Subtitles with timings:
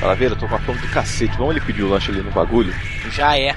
[0.00, 1.36] Calaveira, eu tô com a fome do cacete.
[1.36, 2.72] Vamos ele pedir o lanche ali no bagulho?
[3.10, 3.54] Já é.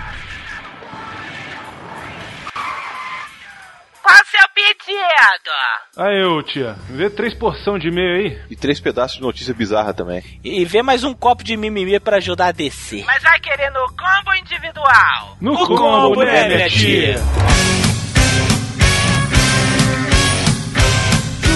[4.02, 5.52] Qual o seu pedido?
[5.98, 8.42] Aí, ô tia, vê três porção de meio aí.
[8.50, 10.24] E três pedaços de notícia bizarra também.
[10.44, 13.04] E vê mais um copo de mimimi pra ajudar a descer.
[13.06, 15.38] Mas vai querer no combo individual?
[15.42, 17.16] No, No combo, né, minha tia?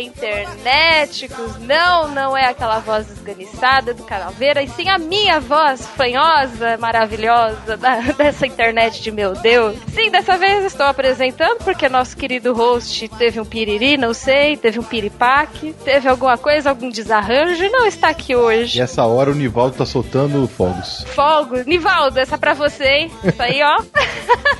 [0.02, 1.58] internéticos!
[1.60, 7.76] Não, não é aquela voz esganiçada do Calaveira, e sim a minha voz fanhosa, maravilhosa
[7.76, 9.76] da- dessa internet de meu Deus.
[9.94, 14.78] Sim, dessa vez estou apresentando porque nosso querido host teve um piriri, não sei, teve
[14.78, 18.80] um piripaque, teve alguma coisa, algum desarranjo e não está aqui E hoje.
[18.80, 21.04] essa hora o Nivaldo tá soltando fogos.
[21.14, 23.10] Fogo, Nivaldo, essa é pra você, hein?
[23.22, 23.82] Isso aí, ó.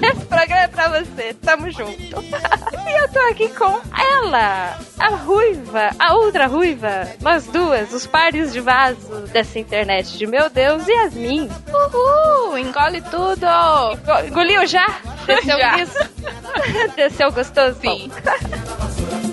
[0.02, 1.92] Esse programa é pra você, tamo junto.
[2.22, 8.52] e eu tô aqui com ela, a ruiva, a outra ruiva, nós duas, os pares
[8.52, 11.50] de vaso dessa internet de meu Deus, Yasmin.
[11.72, 13.46] Uhul, engole tudo.
[13.46, 14.86] Engo- Engoliu já?
[15.26, 15.78] Desceu Já.
[15.78, 15.98] isso?
[16.96, 17.78] Desceu gostoso?
[17.80, 18.10] Sim.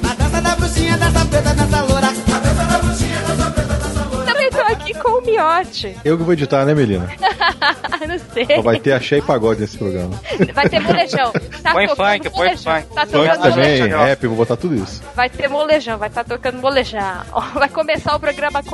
[0.09, 2.00] A dança da bruxinha, dança preta, dança loura.
[4.61, 5.97] Tô aqui com o Miote.
[6.05, 7.09] Eu que vou editar, né, Melina?
[8.07, 8.45] não sei.
[8.45, 10.19] Só vai ter axé e pagode nesse programa.
[10.53, 11.31] Vai ter molejão.
[11.63, 12.87] Tá Põe funk, põe funk.
[12.93, 15.01] Tá Funk também, rap, vou botar tudo isso.
[15.15, 17.01] Vai ter molejão, vai estar tocando molejão.
[17.53, 18.71] Vai começar o programa com.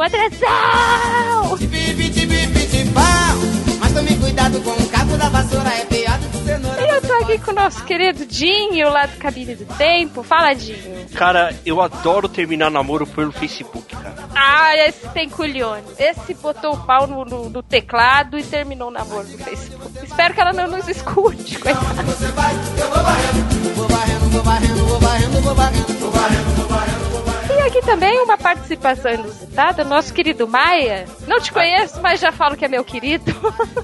[3.79, 6.81] Mas tome cuidado o cabo da vassoura, é pior do que cenoura.
[6.81, 10.23] E eu tô aqui com o nosso querido Dinho, lá do Cabine do Tempo.
[10.23, 11.05] Fala, Dinho.
[11.13, 14.26] Cara, eu adoro terminar namoro pelo Facebook, cara.
[14.39, 15.83] Ah, esse tem culhone.
[15.97, 19.91] Esse botou o pau no, no- no teclado e terminou o namoro no Facebook.
[20.03, 22.03] Espero que ela não nos escute, coitada.
[22.03, 23.73] Você vai, eu vou varrendo.
[23.75, 25.93] Vou varrendo, vou varrendo, vou varrendo, vou varrendo.
[25.97, 27.53] Vou varrendo, vou varrendo, vou varrendo.
[27.53, 31.05] E aqui também uma participação inusitada, nosso querido Maia.
[31.27, 33.31] Não te conheço, mas já falo que é meu querido.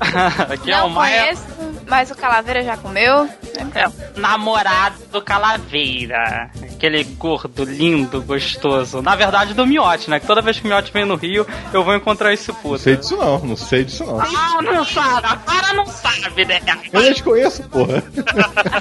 [0.53, 1.43] Aqui é Não o Maia, conheço,
[1.87, 3.27] mas o Calaveira já comeu.
[3.75, 6.49] é namorado do Calaveira.
[6.73, 9.01] Aquele gordo, lindo, gostoso.
[9.01, 10.19] Na verdade, do Miote, né?
[10.19, 12.79] Que toda vez que o Miote vem no Rio, eu vou encontrar esse Não puto.
[12.79, 14.19] sei disso não, não sei disso não.
[14.19, 16.59] Ah, não sabe, agora não sabe, né?
[16.91, 18.03] Eu nem te conheço, porra.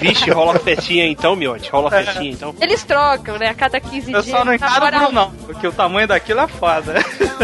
[0.01, 1.71] Vixe, rola festinha então, Miote?
[1.71, 2.55] Rola festinha então?
[2.61, 3.49] Eles trocam, né?
[3.51, 4.37] A cada 15 Eu dias.
[4.37, 6.95] só não encaro Bruno, não, porque o tamanho daquilo é foda.
[7.01, 7.25] Você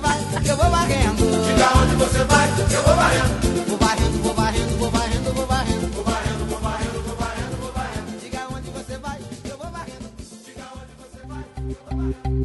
[0.00, 0.18] vai,
[0.50, 1.16] eu vou varrendo.
[1.46, 2.82] Diga onde você vai, eu.
[2.82, 4.09] Vou varrendo, vou varrendo,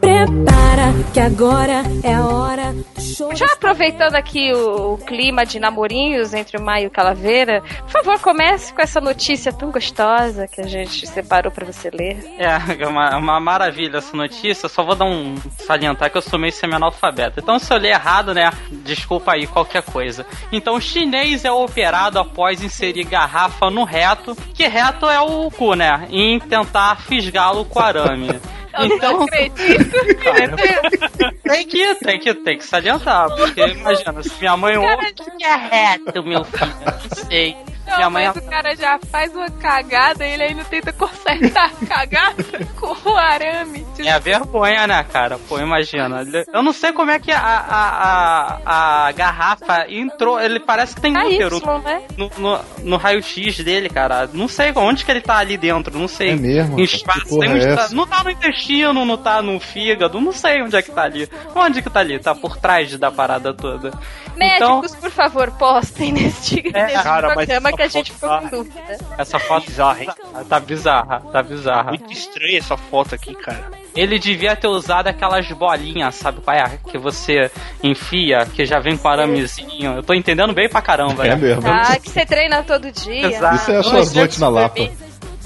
[0.00, 3.34] Prepara que agora é a hora do show.
[3.34, 7.90] Já aproveitando aqui o, o clima de namorinhos entre o Maio e o Calaveira, por
[7.90, 12.24] favor, comece com essa notícia tão gostosa que a gente separou pra você ler.
[12.38, 14.68] É, é uma, uma maravilha essa notícia.
[14.68, 17.40] Só vou dar um salientar que eu sou meio semi-analfabeto.
[17.44, 18.50] Então, se eu ler errado, né?
[18.70, 20.24] Desculpa aí qualquer coisa.
[20.50, 26.08] Então, chinês é operado após inserir garrafa no reto, que reto é o cu, né?
[26.10, 28.40] Em tentar fisgá-lo com arame.
[28.78, 29.94] Então, acredito.
[31.44, 35.54] tem que, tem que, tem que salientar, porque imagina, se minha mãe ouve, que é
[35.54, 36.74] reto, meu filho?
[36.80, 37.56] Não sei.
[37.94, 41.70] Não, minha mãe mas o cara já faz uma cagada e ele ainda tenta consertar
[41.82, 42.44] a cagada
[42.78, 43.86] com o arame.
[43.98, 45.38] É a vergonha, né, cara?
[45.48, 46.24] Pô, imagina.
[46.52, 50.40] Eu não sei como é que a, a, a, a garrafa entrou.
[50.40, 52.02] Ele parece que tem útero KY, né?
[52.16, 54.28] no, no, no raio-x dele, cara.
[54.32, 56.30] Não sei onde que ele tá ali dentro, não sei.
[56.30, 56.78] É mesmo?
[56.78, 57.38] Em espaço.
[57.38, 57.88] Um é?
[57.92, 61.28] Não tá no intestino, não tá no fígado, não sei onde é que tá ali.
[61.54, 62.18] Onde que tá ali?
[62.18, 63.92] Tá por trás da parada toda.
[64.36, 68.40] Então, Médicos, por favor, postem neste, É, cara, programa que a gente foto ficou tá-
[68.40, 68.98] com dúvida.
[69.18, 70.10] essa foto Bizarra, hein?
[70.48, 71.84] tá bizarra, tá bizarra.
[71.90, 73.64] Muito estranha essa foto aqui, cara.
[73.94, 76.78] Ele devia ter usado aquelas bolinhas, sabe qual é?
[76.90, 77.50] Que você
[77.82, 79.96] enfia, que já vem com aramezinho.
[79.96, 81.36] Eu tô entendendo bem pra caramba, É né?
[81.36, 81.62] mesmo.
[81.68, 83.26] Ah, que você treina todo dia.
[83.28, 83.54] Exato.
[83.56, 84.80] Isso é suas sei noites na Lapa.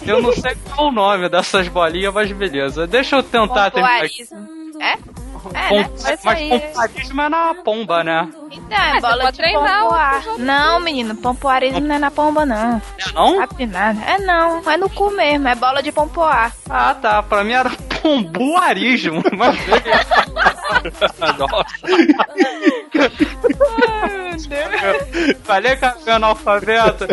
[0.06, 2.87] Eu não sei qual o nome dessas bolinhas, mas beleza.
[2.87, 4.06] Deixa eu tentar terminar.
[4.81, 4.96] É?
[5.55, 5.90] É, Pom- né?
[6.25, 8.29] mas pompoarismo é na pomba, né?
[8.50, 10.25] Então, é bola de treinar pompoar.
[10.38, 12.76] Não, menino, pompoarismo não é na pomba, não.
[12.99, 13.37] É não?
[13.37, 14.00] Sabe nada.
[14.05, 16.52] É não, é no cu mesmo, é bola de pompoar.
[16.69, 17.23] Ah, tá.
[17.23, 17.70] Pra mim era
[18.02, 19.23] pombuarismo.
[19.37, 19.56] Mas
[21.38, 21.67] Nossa.
[25.44, 27.06] Falei que era analfabeto.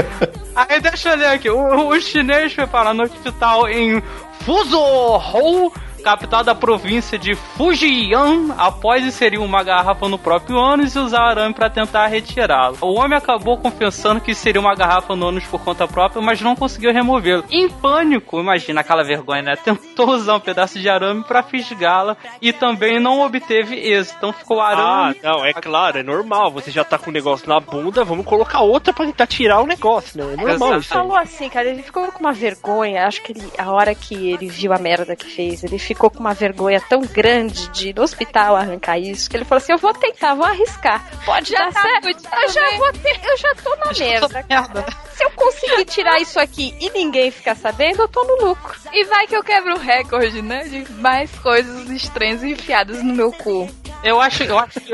[0.56, 1.50] Aí deixa eu ler aqui.
[1.50, 4.02] O, o chinês foi para no hospital em
[4.42, 5.18] Fuzhou,
[6.06, 11.52] capital da província de Fujian, após inserir uma garrafa no próprio ânus e usar arame
[11.56, 12.78] para tentar retirá-lo.
[12.80, 16.56] O homem acabou confessando que seria uma garrafa no ânus por conta própria, mas não
[16.56, 17.44] conseguiu removê-lo.
[17.50, 19.56] Em pânico, imagina aquela vergonha, né?
[19.66, 24.16] Tentou usar um pedaço de arame para fisgá-la e também não obteve êxito.
[24.18, 24.68] Então ficou Ah,
[25.08, 25.20] arame.
[25.24, 26.52] não, é claro, é normal.
[26.52, 29.66] Você já tá com o negócio na bunda, vamos colocar outra pra tentar tirar o
[29.66, 30.34] negócio, né?
[30.34, 31.00] É normal Ele isso aí.
[31.00, 33.08] falou assim, cara, ele ficou com uma vergonha.
[33.08, 36.20] Acho que ele, a hora que ele viu a merda que fez, ele ficou com
[36.20, 39.78] uma vergonha tão grande de ir no hospital arrancar isso, que ele falou assim: eu
[39.78, 41.04] vou tentar, vou arriscar.
[41.26, 42.04] Pode Já dar tá certo.
[42.04, 44.86] fudido Eu já vou ter, eu já tô na merda.
[45.14, 48.76] Se eu conseguir tirar isso aqui e ninguém ficar sabendo, eu tô no lucro.
[48.92, 50.64] E vai que eu quebro o recorde, né?
[50.66, 53.70] De mais coisas estranhas enfiadas no meu cu.
[54.06, 54.94] Eu acho, eu acho que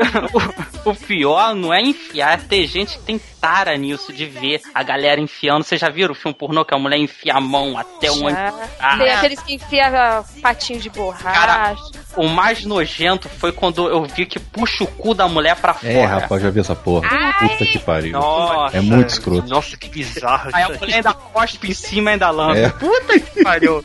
[0.84, 4.60] o, o pior não é enfiar, é ter gente que tem tara nisso, de ver
[4.72, 5.64] a galera enfiando.
[5.64, 8.30] Vocês já viram o filme pornô que a mulher enfia a mão até onde.
[8.30, 8.54] Já.
[8.78, 11.24] Ah, Tem aqueles que enfiam ah, patinho de borracha.
[11.40, 11.74] Cara,
[12.16, 15.92] o mais nojento foi quando eu vi que puxa o cu da mulher pra fora.
[15.92, 17.08] É, rapaz, já vi essa porra.
[17.40, 18.12] Puta que pariu.
[18.12, 19.48] Nossa, É muito escroto.
[19.48, 22.60] Nossa, que bizarro Aí a mulher ainda cospe em cima e ainda lança.
[22.60, 22.68] É.
[22.70, 23.84] Puta que pariu.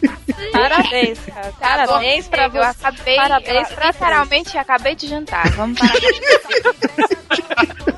[0.52, 1.54] Parabéns, cara.
[1.60, 2.60] Parabéns pra Eu você.
[2.60, 5.17] acabei, Parabéns pra literalmente acabei de jantar.
[5.56, 5.98] Vamos parar.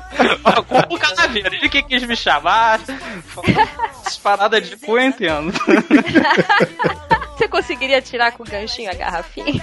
[0.68, 2.80] Com o caveira, ele que quis me chamar.
[4.00, 5.52] Essas paradas de cu eu entendo.
[7.36, 9.62] Você conseguiria tirar com o ganchinho a garrafinha?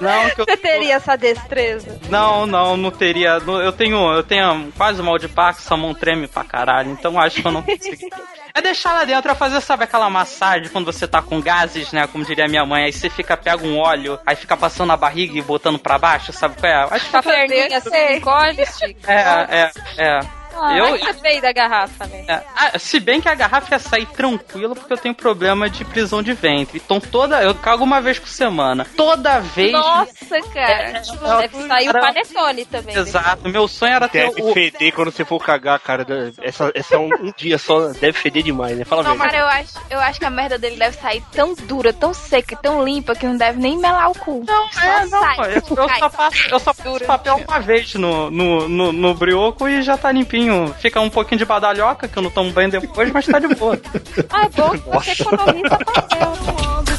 [0.00, 1.98] Não, que eu, Você teria essa destreza?
[2.08, 3.42] não, não, não teria.
[3.46, 7.42] Eu tenho, eu tenho quase mal de Parkinson, a mão treme pra caralho, então acho
[7.42, 8.08] que eu não consigo.
[8.54, 12.06] É deixar lá dentro, é fazer, sabe, aquela massagem quando você tá com gases, né?
[12.06, 15.38] Como diria minha mãe, aí você fica, pega um óleo, aí fica passando na barriga
[15.38, 16.88] e botando pra baixo, sabe qual é?
[16.90, 18.98] Acho que a perninha assim, encolhe, estica.
[19.12, 19.57] é, é,
[19.96, 20.37] é.
[20.60, 22.24] Ah, Eu- você veio da garrafa, né?
[22.28, 25.84] É, ah, se bem que a garrafa ia sair tranquilo porque eu tenho problema de
[25.84, 26.80] prisão de ventre.
[26.84, 27.42] Então toda.
[27.42, 28.86] Eu cago uma vez por semana.
[28.96, 29.72] Toda vez.
[29.72, 31.02] Nossa, cara.
[31.40, 32.96] Deve sair o panetone também.
[32.96, 33.48] Exato.
[33.48, 34.52] Meu sonho era ter Deve o.
[34.52, 36.06] feder quando você for cagar, cara.
[36.42, 38.84] Essa, essa é um, um dia só, deve feder demais, né?
[38.84, 39.24] Fala Não, mesmo.
[39.24, 42.54] cara, eu acho, eu acho que a merda dele deve sair tão dura, tão seca
[42.54, 44.44] e tão limpa que não deve nem melar o cu.
[44.46, 45.36] Não, só é, não, sai.
[45.50, 49.68] eu, eu só passo, eu só passo papel uma vez no, no, no, no brioco
[49.68, 50.47] e já tá limpinho.
[50.78, 53.78] Fica um pouquinho de badalhoca, que eu não tomo banho depois, mas tá de boa.
[54.30, 56.32] Ah, é bom que você economiza papel.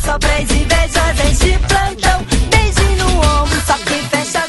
[0.03, 0.65] Só três de
[1.59, 2.23] plantão.
[2.49, 4.39] Beijo no ombro, só quem fecha.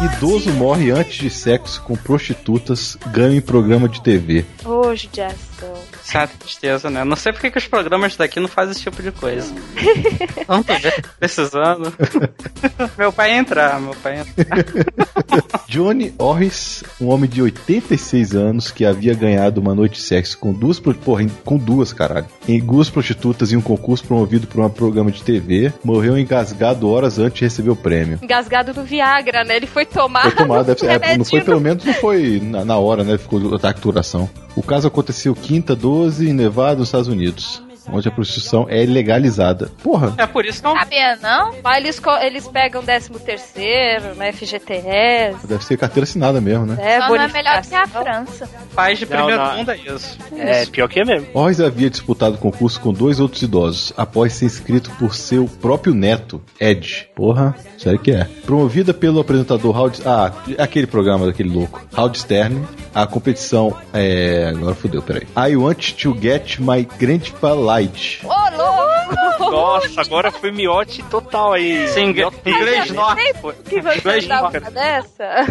[0.00, 4.44] Idoso morre antes de sexo com prostitutas, ganha em programa de TV.
[4.64, 5.77] Ô, judiação.
[6.08, 7.04] Certa tristeza, né?
[7.04, 9.54] Não sei porque que os programas daqui não fazem esse tipo de coisa.
[10.46, 11.92] Tanto ver, precisando.
[12.96, 14.64] meu pai ia entrar, meu pai ia entrar.
[15.68, 20.50] Johnny Orris, um homem de 86 anos que havia ganhado uma noite de sexo com
[20.50, 25.12] duas, porra, com duas, caralho, em duas prostitutas em um concurso promovido por um programa
[25.12, 28.18] de TV, morreu engasgado horas antes de receber o prêmio.
[28.22, 29.56] Engasgado do Viagra, né?
[29.56, 30.22] Ele foi tomar.
[30.22, 33.18] Foi tomado, deve ser, é, não foi pelo menos, não foi na, na hora, né?
[33.18, 34.30] Ficou de duração.
[34.56, 37.60] O caso aconteceu quinta 12 em Nevada, nos Estados Unidos,
[37.92, 39.70] onde a prostituição é legalizada.
[39.82, 41.54] Porra, É por isso que eu Sabia, não?
[41.64, 44.32] Lá eles, eles pegam 13 terceiro, né?
[44.32, 45.46] FGTS.
[45.46, 46.76] deve ser carteira assinada mesmo, né?
[46.80, 47.86] É, Só não é melhor que a.
[47.88, 48.48] França.
[48.70, 49.56] faz de Não, primeiro não.
[49.56, 50.18] mundo é isso.
[50.36, 51.26] É, pior que é mesmo.
[51.34, 55.94] Orris havia disputado o concurso com dois outros idosos, após ser inscrito por seu próprio
[55.94, 57.08] neto, Ed.
[57.14, 58.24] Porra, sério que é.
[58.44, 60.00] Promovida pelo apresentador Howard...
[60.04, 61.82] Ah, aquele programa daquele louco.
[61.96, 62.62] Howard Stern,
[62.94, 64.52] a competição é...
[64.54, 65.26] Agora fodeu, peraí.
[65.36, 68.20] I want to get my grandpa light.
[68.24, 69.27] Ô, louco!
[69.50, 71.88] Nossa, agora foi miote total aí.
[71.88, 73.52] Sim, inglês nórdico.
[73.64, 75.46] Que você Inglês dá uma dessa?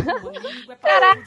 [0.82, 1.22] Caraca,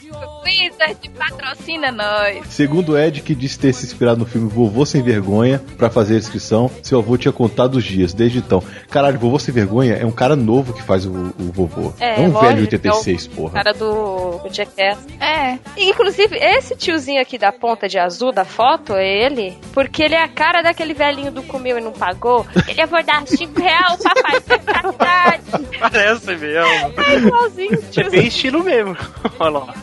[0.44, 2.46] Wizard patrocina nós.
[2.48, 6.18] Segundo Ed, que disse ter se inspirado no filme Vovô Sem Vergonha pra fazer a
[6.18, 8.62] inscrição, seu avô tinha contado os dias, desde então.
[8.90, 11.92] Caralho, Vovô Sem Vergonha é um cara novo que faz o, o vovô.
[12.00, 13.52] É, um lógico, velho de 86, é o porra.
[13.52, 15.06] Cara do, do Jackass.
[15.20, 15.58] É.
[15.76, 20.14] E, Inclusive, esse tiozinho aqui da ponta de azul da foto é ele, porque ele
[20.14, 22.46] é a cara daquele velhinho do comeu e não pagou.
[22.68, 25.42] Ele, eu vou dar 5 reais pra fazer faculdade.
[25.78, 27.02] Parece mesmo.
[27.06, 28.10] É igualzinho, É tiozinho.
[28.10, 28.96] bem estilo mesmo.
[29.38, 29.74] Olha lá.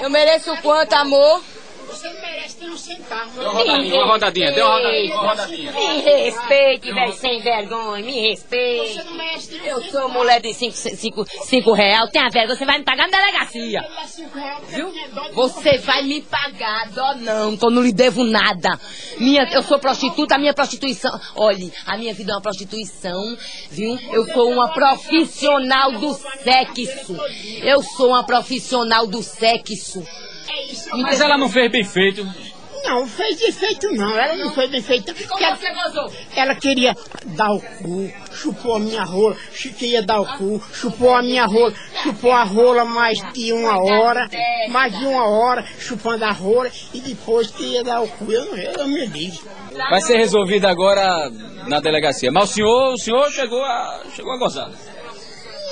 [0.00, 1.40] Eu mereço quanto, amor?
[2.98, 3.28] Não sentar.
[3.28, 5.72] Deu uma rodadinha, uma rodadinha, deu uma rodadinha, uma rodadinha.
[5.72, 9.00] Me respeite, velho, sem vergonha, me respeite.
[9.64, 13.08] Eu sou mulher de 5 cinco, cinco, cinco real, tenha vergonha, você vai me pagar
[13.08, 13.84] na delegacia.
[14.68, 14.92] Viu?
[15.34, 18.78] Você vai me pagar, dó não, que eu não lhe devo nada.
[19.18, 21.18] Minha, eu sou prostituta, a minha prostituição.
[21.36, 23.36] Olhe, a minha vida é uma prostituição,
[23.70, 23.98] viu?
[24.12, 27.16] Eu sou uma profissional do sexo.
[27.62, 30.02] Eu sou uma profissional do sexo.
[31.00, 32.26] Mas ela não fez bem feito.
[32.84, 35.14] Não, fez defeito não, ela não fez bem feito.
[35.28, 36.12] Como ela, você gozou?
[36.34, 36.96] ela queria
[37.26, 39.36] dar o cu, chupou a minha rola,
[39.78, 41.72] queria dar o cu, chupou a minha rola,
[42.02, 44.28] chupou a rola mais de uma hora,
[44.68, 48.30] mais de uma hora, chupando a rola, e depois queria dar o cu.
[48.32, 49.38] Eu, não- eu me digo.
[49.90, 51.30] Vai ser resolvido agora
[51.68, 52.30] na delegacia.
[52.32, 54.70] Mas o senhor, o senhor chegou a, chegou a gozar.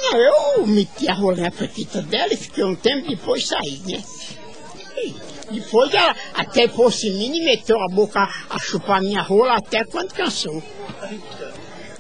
[0.02, 4.02] Não, eu meti a rola na petita dela e fiquei um tempo, depois saí, né?
[5.50, 6.68] E Depois ela até
[7.08, 10.62] em mim e meteu a boca a, chupar a minha rola até quando cansou.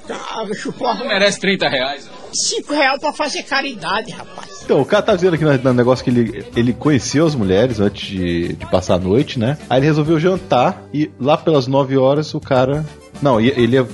[0.08, 1.08] Ela chupou a rola.
[1.08, 2.10] Merece 30 reais.
[2.32, 4.60] Cinco reais pra fazer caridade, rapaz.
[4.64, 7.80] Então, o cara tá dizendo aqui no, no negócio que ele, ele conheceu as mulheres
[7.80, 9.58] antes de, de passar a noite, né?
[9.68, 12.84] Aí ele resolveu jantar e lá pelas 9 horas o cara.
[13.20, 13.86] Não, ia- ele ia,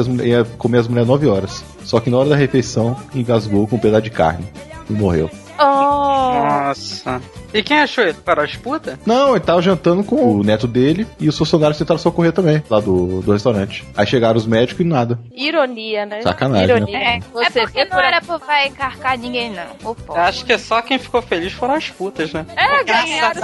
[0.00, 1.64] as, ia comer as mulheres 9 horas.
[1.84, 4.44] Só que na hora da refeição engasgou com um pedaço de carne
[4.90, 5.30] e morreu.
[5.58, 7.20] Nossa.
[7.54, 8.14] E quem achou ele?
[8.14, 8.98] Para as putas?
[9.06, 12.80] Não, ele tava jantando com o neto dele e os funcionários tentaram socorrer também, lá
[12.80, 13.84] do, do restaurante.
[13.96, 15.18] Aí chegaram os médicos e nada.
[15.32, 16.20] Ironia, né?
[16.22, 16.98] Sacanagem, Ironia.
[16.98, 19.90] É, Você é porque não era pra vai encarcar ninguém, não.
[19.90, 20.18] O povo.
[20.18, 22.44] Acho que só quem ficou feliz foram as putas, né?
[22.56, 23.40] É, ganharam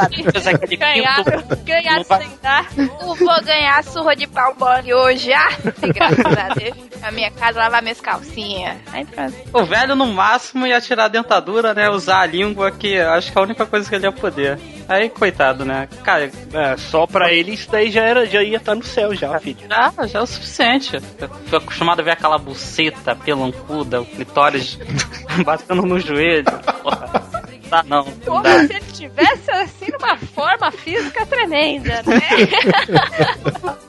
[0.78, 2.66] Ganharam, ganharam sem dar.
[2.76, 5.48] Eu vou ganhar surra de pau mole hoje, já.
[5.94, 6.76] Graças a Deus.
[7.02, 8.76] A minha casa lavar minhas calcinhas.
[8.92, 9.34] Aí pronto.
[9.52, 11.90] O velho, no máximo, ia tirar a dentadura, né?
[12.02, 14.58] Usar a língua, que acho que é a única coisa que ele ia poder.
[14.88, 15.88] Aí, coitado, né?
[16.02, 19.38] Cara, É, só pra ele isso daí já, era, já ia estar no céu já,
[19.38, 19.58] filho.
[19.68, 20.96] já, já é o suficiente.
[21.20, 24.76] Eu fui acostumado a ver aquela buceta pelancuda, o clitóris
[25.46, 26.44] batendo no joelho.
[26.82, 27.31] Porra.
[27.72, 28.04] Tá, não.
[28.04, 28.66] não Como dá.
[28.66, 32.20] se ele tivesse assim numa forma física tremenda, né?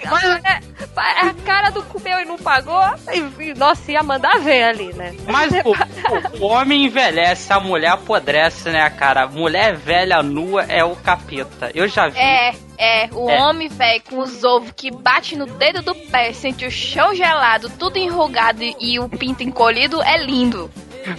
[0.09, 0.59] Mas é,
[1.25, 4.93] é a cara do comeu e não pagou, e, e, nossa, ia mandar ver ali,
[4.93, 5.13] né?
[5.27, 9.27] Mas o, o- o homem envelhece, a mulher apodrece, né, cara?
[9.27, 11.69] Mulher velha nua é o capeta.
[11.75, 12.19] Eu já vi.
[12.19, 13.41] É, é, o É.
[13.41, 17.69] homem, velho, com os ovos que bate no dedo do pé, sente o chão gelado,
[17.69, 20.71] tudo enrugado e, e o pinto encolhido, é lindo.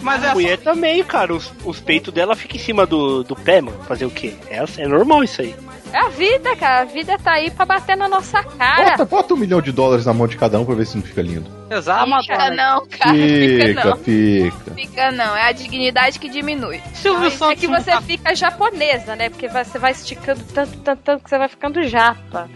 [0.03, 3.61] Mas A mulher também, cara, os, os peitos dela ficam em cima do, do pé,
[3.61, 3.83] mano.
[3.85, 4.35] Fazer o quê?
[4.51, 5.55] É, é normal isso aí.
[5.95, 6.81] É a vida, cara.
[6.81, 8.91] A vida tá aí pra bater na nossa cara.
[8.91, 11.05] Bota, bota um milhão de dólares na mão de cada um pra ver se não
[11.05, 11.49] fica lindo.
[11.71, 13.97] Exato, Fica não, cara, fica Fica, não.
[13.99, 14.75] fica.
[14.75, 16.83] Fica não, é a dignidade que diminui.
[16.95, 19.31] Silvio É que você fica japonesa, né?
[19.31, 22.51] Porque você vai esticando tanto, tanto, tanto que você vai ficando japa.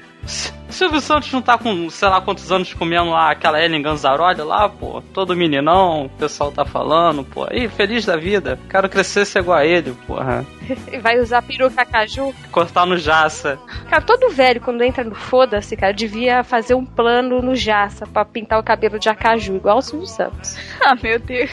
[0.68, 4.68] Silvio Santos não tá com, sei lá quantos anos comendo lá aquela Ellen Ganzaroli lá,
[4.68, 5.02] pô.
[5.12, 7.46] Todo meninão, o pessoal tá falando, pô.
[7.50, 8.58] Ih, feliz da vida.
[8.68, 10.44] Quero crescer ser igual a ele, porra.
[11.00, 12.34] Vai usar peruca caju.
[12.52, 13.58] Cortar no jaça.
[13.88, 18.24] Cara, todo velho, quando entra no foda-se, cara, devia fazer um plano no jaça pra
[18.24, 20.56] pintar o cabelo de acaju, igual o Silvio Santos.
[20.80, 21.50] Ah, meu Deus.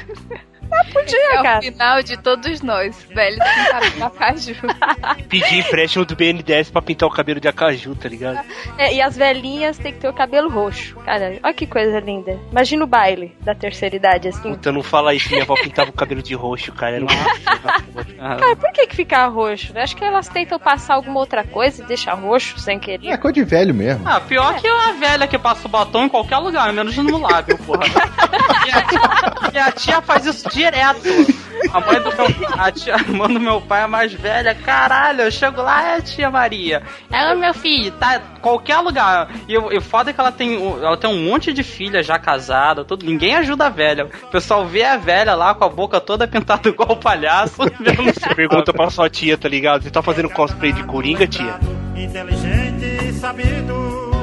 [0.91, 1.59] Podia, é cara.
[1.59, 3.37] o final de todos nós, velho,
[3.95, 4.55] de acaju.
[5.29, 8.39] Pedir empréstimo do BNDES pra pintar o cabelo de acaju, tá ligado?
[8.77, 10.95] É, e as velhinhas têm que ter o cabelo roxo.
[11.05, 12.39] Cara, olha que coisa linda.
[12.51, 14.51] Imagina o baile da terceira idade, assim.
[14.51, 16.95] Puta, não fala isso, minha avó pintava o cabelo de roxo, cara.
[16.95, 18.39] Era uma...
[18.39, 19.73] Cara, por que que fica roxo?
[19.73, 19.83] né?
[19.83, 23.09] Acho que elas tentam passar alguma outra coisa e deixar roxo sem querer.
[23.09, 24.07] É coisa de velho mesmo.
[24.07, 27.57] Ah, pior que a velha que passa o batom em qualquer lugar, menos no lábio,
[27.59, 27.83] porra.
[28.65, 31.09] Minha tia, minha tia faz isso direto.
[31.71, 35.21] A mãe do meu, a tia, a mãe do meu pai é mais velha, caralho,
[35.21, 36.83] eu chego lá, é tia Maria.
[37.11, 39.29] Ela, meu filho, tá em qualquer lugar.
[39.47, 42.03] E o e o foda é que ela tem, ela tem um monte de filha
[42.03, 43.05] já casada, tudo.
[43.05, 44.09] Ninguém ajuda a velha.
[44.23, 47.57] O pessoal vê a velha lá com a boca toda pintada igual o palhaço.
[47.65, 49.83] Você pergunta pra sua tia, tá ligado?
[49.83, 51.59] Você tá fazendo cosplay de Coringa, tia?
[51.95, 54.14] Inteligente e sabido.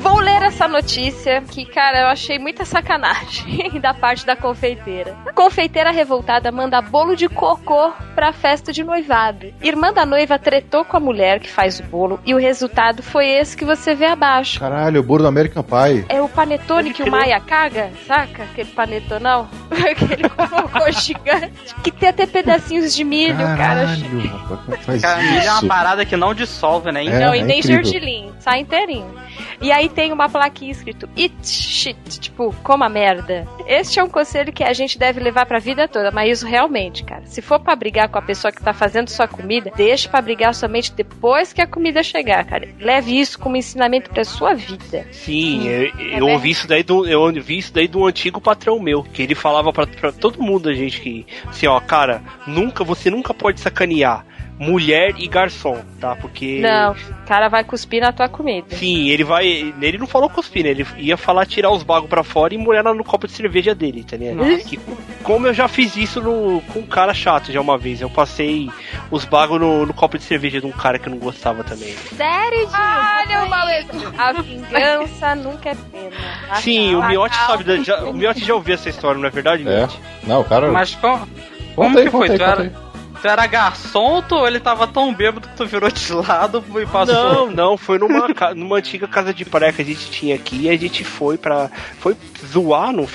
[0.00, 5.14] Vou ler essa notícia que, cara, eu achei muita sacanagem da parte da confeiteira.
[5.26, 9.52] A confeiteira revoltada manda bolo de cocô pra festa de noivado.
[9.62, 13.26] Irmã da noiva tretou com a mulher que faz o bolo e o resultado foi
[13.28, 14.58] esse que você vê abaixo.
[14.58, 16.06] Caralho, o bolo do American Pie.
[16.08, 18.44] É o panetone que o Maia caga, saca?
[18.44, 19.48] Aquele panetonão.
[19.70, 21.74] Aquele cocô gigante.
[21.82, 23.56] Que tem até pedacinhos de milho, cara.
[23.56, 25.66] Caralho, rapaz, como faz Cara, milho é uma isso?
[25.68, 27.04] parada que não dissolve, né?
[27.04, 27.84] É, Não, e é nem incrível.
[27.84, 28.30] gergelim.
[28.40, 29.14] Sai inteirinho.
[29.60, 33.46] E aí tem uma plaquinha escrito Eat shit, tipo, coma merda.
[33.66, 37.04] Este é um conselho que a gente deve levar pra vida toda, mas isso realmente,
[37.04, 37.26] cara.
[37.26, 40.54] Se for pra brigar com a pessoa que tá fazendo sua comida, deixe pra brigar
[40.54, 42.68] somente depois que a comida chegar, cara.
[42.78, 45.06] Leve isso como ensinamento pra sua vida.
[45.12, 49.02] Sim, eu, eu ouvi isso daí do eu ouvi isso daí do antigo patrão meu,
[49.02, 53.10] que ele falava pra, pra todo mundo a gente que assim, ó, cara, nunca você
[53.10, 54.24] nunca pode sacanear
[54.60, 56.14] mulher e garçom, tá?
[56.14, 58.76] Porque Não, o cara vai cuspir na tua comida.
[58.76, 59.72] Sim, ele vai.
[59.80, 60.70] Ele não falou cuspir, né?
[60.70, 64.04] Ele ia falar tirar os bagos pra fora e molhar no copo de cerveja dele,
[64.04, 64.46] tá ligado?
[64.64, 64.78] Que-
[65.24, 68.02] como eu já fiz isso no, com um cara chato já uma vez.
[68.02, 68.68] Eu passei
[69.10, 71.94] os bagos no, no copo de cerveja de um cara que eu não gostava também.
[71.94, 72.68] Sério, Gil?
[72.70, 74.14] Olha o maluco.
[74.18, 76.54] A vingança nunca é pena.
[76.56, 77.64] Sim, o Miotti sabe.
[77.64, 79.76] da- Já, o Miotti já ouviu essa história, não é verdade, É.
[79.78, 79.98] Miotti?
[80.26, 80.70] Não, o cara.
[80.70, 81.26] Mas como,
[81.74, 82.28] como aí, que foi?
[82.30, 82.89] aí, tu, conta era,
[83.20, 87.14] tu era garçom ou ele tava tão bêbado que tu virou de lado e passou?
[87.14, 90.70] Não, não, foi numa, numa antiga casa de praia que a gente tinha aqui e
[90.70, 91.70] a gente foi pra.
[91.98, 93.08] Foi zoar, no,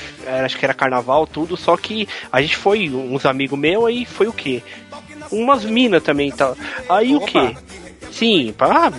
[0.44, 4.28] acho que era carnaval, tudo, só que a gente foi, uns amigos meus, aí foi
[4.28, 4.62] o quê?
[5.32, 6.56] Umas minas também e tal.
[6.90, 7.56] Aí o quê?
[8.12, 8.92] Sim, pá,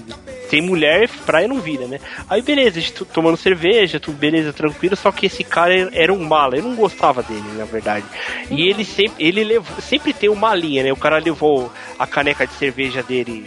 [0.49, 1.99] tem mulher, praia não vira, né?
[2.29, 2.81] Aí beleza,
[3.12, 7.23] tomando cerveja, tudo beleza, tranquilo, só que esse cara era- um mala, eu não gostava
[7.23, 8.05] dele, na verdade.
[8.50, 10.93] E ele sempre, ele levou, sempre tem uma linha, né?
[10.93, 13.47] O cara levou a caneca de cerveja dele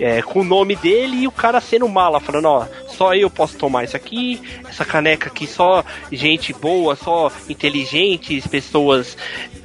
[0.00, 3.56] é, com o nome dele e o cara sendo mala, falando, ó, só eu posso
[3.56, 9.16] tomar isso aqui, essa caneca aqui só gente boa, só inteligentes, pessoas,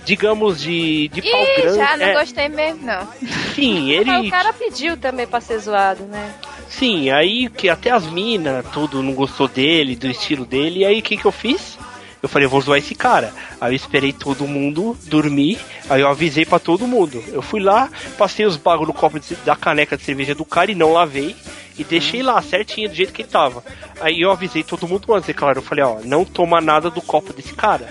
[0.06, 1.78] digamos, de, de pau Ih, grande.
[1.78, 3.08] já não É, gostei mesmo, não.
[3.56, 4.06] Sim, ele.
[4.12, 6.34] Mas o cara pediu também pra ser zoado, né?
[6.77, 11.00] Sim, aí que até as minas, tudo não gostou dele, do estilo dele, e aí
[11.00, 11.77] o que que eu fiz?
[12.22, 13.32] Eu falei, eu vou zoar esse cara.
[13.62, 17.24] Aí eu esperei todo mundo dormir, aí eu avisei pra todo mundo.
[17.27, 20.72] Eu fui lá, passei os bagos no copo de- da caneca de cerveja do cara
[20.72, 21.36] e não lavei.
[21.77, 23.63] E deixei lá, certinho, do jeito que ele tava.
[24.00, 25.60] Aí eu avisei todo mundo antes, é claro.
[25.60, 27.88] Eu falei, ó, não toma nada do copo desse cara.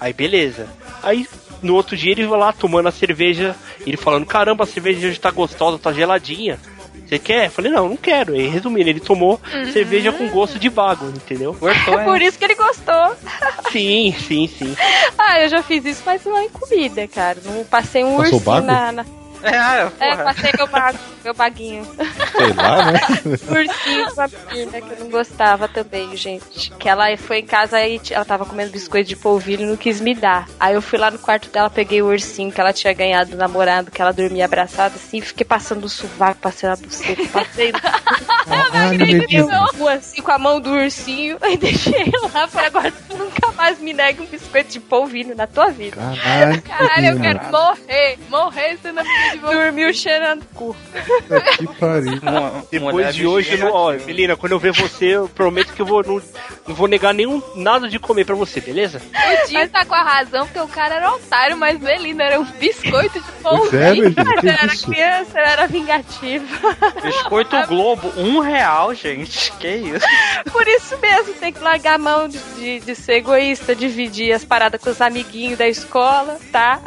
[0.00, 0.68] Aí beleza.
[1.02, 1.28] Aí
[1.62, 3.54] no outro dia ele vai lá tomando a cerveja,
[3.86, 6.58] ele falando, caramba, a cerveja hoje tá gostosa, tá geladinha.
[7.06, 7.46] Você quer?
[7.46, 8.34] Eu falei, não, não quero.
[8.34, 9.72] E resumindo, ele tomou Uhum.
[9.72, 11.56] cerveja com gosto de bago, entendeu?
[11.62, 13.14] É por isso que ele gostou.
[13.70, 14.76] Sim, sim, sim.
[15.18, 17.38] Ah, eu já fiz isso, mas não em comida, cara.
[17.44, 18.66] Não passei um Passou bago?
[18.66, 19.04] na, na-
[19.42, 19.56] É,
[20.00, 21.84] É, passei meu, bago, meu baguinho.
[21.84, 23.00] Sei lá, né?
[23.24, 26.70] ursinho com a menina que eu não gostava também, gente.
[26.72, 30.00] Que ela foi em casa e ela tava comendo biscoito de polvilho e não quis
[30.00, 30.48] me dar.
[30.58, 33.36] Aí eu fui lá no quarto dela, peguei o ursinho que ela tinha ganhado do
[33.36, 38.88] namorado, que ela dormia abraçada assim, fiquei passando o sovaco, passei na buceta, passei no
[38.88, 39.48] menino.
[39.78, 42.46] rua, assim com a mão do ursinho e deixei lá.
[42.48, 45.96] Falei, agora nunca mais me nega um biscoito de polvilho na tua vida.
[45.96, 48.18] Caralho, Caralho, eu quero morrer.
[48.28, 49.54] Morrer sendo amiga de você.
[49.54, 50.74] Dormiu cheirando cu.
[51.56, 52.20] Que pariu.
[52.68, 55.86] Depois de hoje, eu não, ó, Melina, quando eu ver você, eu prometo que eu
[55.86, 56.20] vou, não,
[56.66, 59.00] não vou negar nenhum nada de comer pra você, beleza?
[59.14, 62.44] O Dinho tá com a razão, porque o cara era otário, mas Melina era um
[62.44, 63.82] biscoito de polvilho.
[63.82, 64.86] é, Melina, Mas que eu era isso?
[64.90, 66.76] criança, era vingativa.
[67.04, 69.52] Biscoito Globo, um real, gente.
[69.60, 70.06] Que isso?
[70.50, 74.44] Por isso mesmo, tem que largar a mão de, de, de ser egoísta, dividir as
[74.44, 76.80] paradas com os amiguinhos da escola, tá?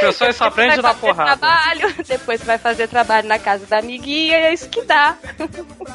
[0.00, 1.36] Pessoas só aprendem Vai na fazer porrada.
[1.36, 5.16] trabalho, depois vai fazer trabalho na casa da amiguinha e é isso que dá.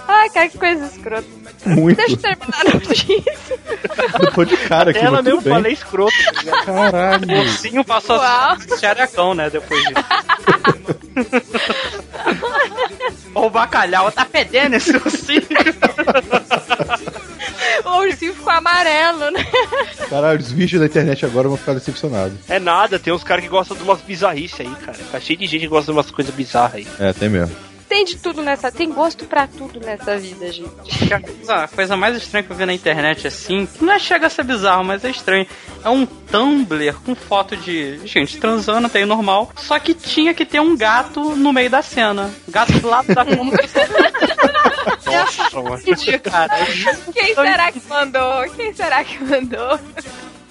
[0.07, 1.27] Ai, cara, que coisa escrota.
[1.65, 1.97] Muito.
[1.97, 3.59] Deixa eu terminar a notícia.
[4.21, 5.53] Eu tô de cara aqui, Ela mesmo bem.
[5.53, 6.13] falei escroto.
[6.39, 6.65] ligado?
[6.65, 7.27] Caralho.
[7.35, 8.23] O ursinho passou Uau.
[8.25, 9.49] a xerecão, né?
[9.49, 9.95] Depois disso.
[13.33, 15.41] o bacalhau tá fedendo esse ursinho.
[17.85, 19.45] O ursinho ficou amarelo, né?
[20.09, 22.37] Caralho, os vídeos da internet agora vão ficar decepcionados.
[22.47, 24.97] É nada, tem uns caras que gostam de umas bizarrices aí, cara.
[25.11, 26.87] Tá cheio de gente que gosta de umas coisas bizarras aí.
[26.99, 27.55] É, tem mesmo.
[27.95, 28.69] Tem de tudo nessa.
[28.69, 31.13] Tem gosto pra tudo nessa vida, gente.
[31.47, 34.29] A coisa, mais estranha que eu vi na internet assim, que não é chega a
[34.29, 35.47] ser bizarro, mas é estranho.
[35.81, 39.49] É um Tumblr com foto de gente transando, até aí normal.
[39.55, 42.33] Só que tinha que ter um gato no meio da cena.
[42.49, 43.53] Gato do lado da cama.
[45.05, 45.81] Nossa, mano.
[47.13, 48.49] Quem será que mandou?
[48.57, 49.79] Quem será que mandou?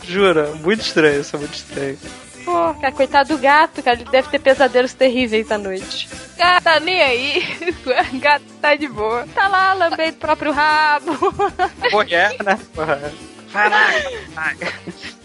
[0.02, 1.98] Jura, muito estranho, isso é muito estranho.
[2.44, 4.00] Pô, cara, coitado do gato, cara.
[4.00, 6.09] Ele deve ter pesadelos terríveis à noite.
[6.37, 7.42] Gato tá nem aí.
[8.20, 9.26] Gato tá de boa.
[9.35, 11.12] Tá lá, lambendo o próprio rabo.
[11.90, 12.59] Mulher, né?
[13.52, 14.72] Caraca.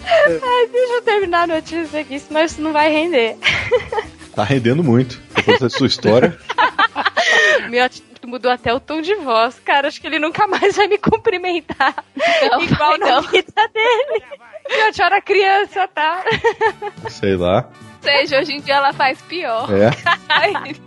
[0.01, 3.37] Ai, deixa eu terminar a notícia aqui, senão isso não vai render.
[4.35, 5.19] Tá rendendo muito.
[5.35, 6.37] Depois da sua história.
[7.69, 7.83] Meu
[8.27, 9.59] mudou até o tom de voz.
[9.59, 12.03] Cara, acho que ele nunca mais vai me cumprimentar.
[12.51, 13.21] Não, Igual vai na não.
[13.23, 14.23] vida dele.
[14.93, 16.23] Tio era criança, tá?
[17.09, 17.69] Sei lá.
[18.01, 19.69] Seja, hoje em dia ela faz pior.
[19.71, 19.91] É.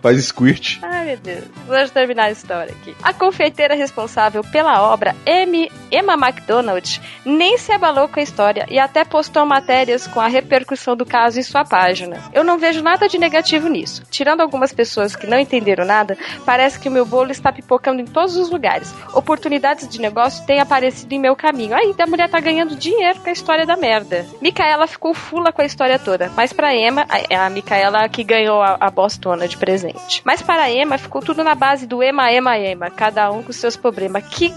[0.01, 0.79] Faz squirt.
[0.83, 1.45] Ai, meu Deus.
[1.67, 2.95] Vamos terminar a história aqui.
[3.03, 5.71] A confeiteira responsável pela obra, M.
[5.91, 10.97] Emma MacDonald, nem se abalou com a história e até postou matérias com a repercussão
[10.97, 12.19] do caso em sua página.
[12.33, 14.03] Eu não vejo nada de negativo nisso.
[14.11, 18.07] Tirando algumas pessoas que não entenderam nada, parece que o meu bolo está pipocando em
[18.07, 18.95] todos os lugares.
[19.13, 21.75] Oportunidades de negócio têm aparecido em meu caminho.
[21.75, 24.27] Aí, a mulher tá ganhando dinheiro com a história da merda.
[24.41, 28.25] Micaela ficou fula com a história toda, mas pra Emma, a, é a Micaela que
[28.25, 30.23] ganhou a, a bostona de presente.
[30.25, 33.53] Mas para a Emma ficou tudo na base do Ema, Ema, Ema, cada um com
[33.53, 34.25] seus problemas.
[34.29, 34.53] Que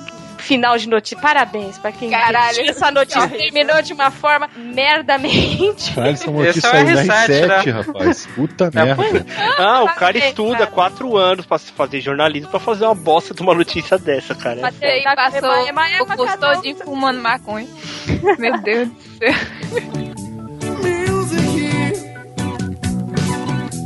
[0.46, 1.18] final de notícia.
[1.18, 2.64] Parabéns pra quem Caralho.
[2.64, 5.94] que essa notícia terminou de uma forma merdamente.
[5.94, 7.72] Caralho, essa notícia é o saiu na R7, R7, né?
[7.72, 8.26] rapaz.
[8.36, 9.26] Puta É, merda.
[9.58, 10.72] Ah, o cara Parabéns, estuda cara.
[10.72, 14.72] quatro anos pra fazer jornalismo pra fazer uma bosta de uma notícia dessa, cara.
[14.82, 17.68] E aí passou o todinho fumando maconha.
[18.38, 20.16] Meu Deus do céu.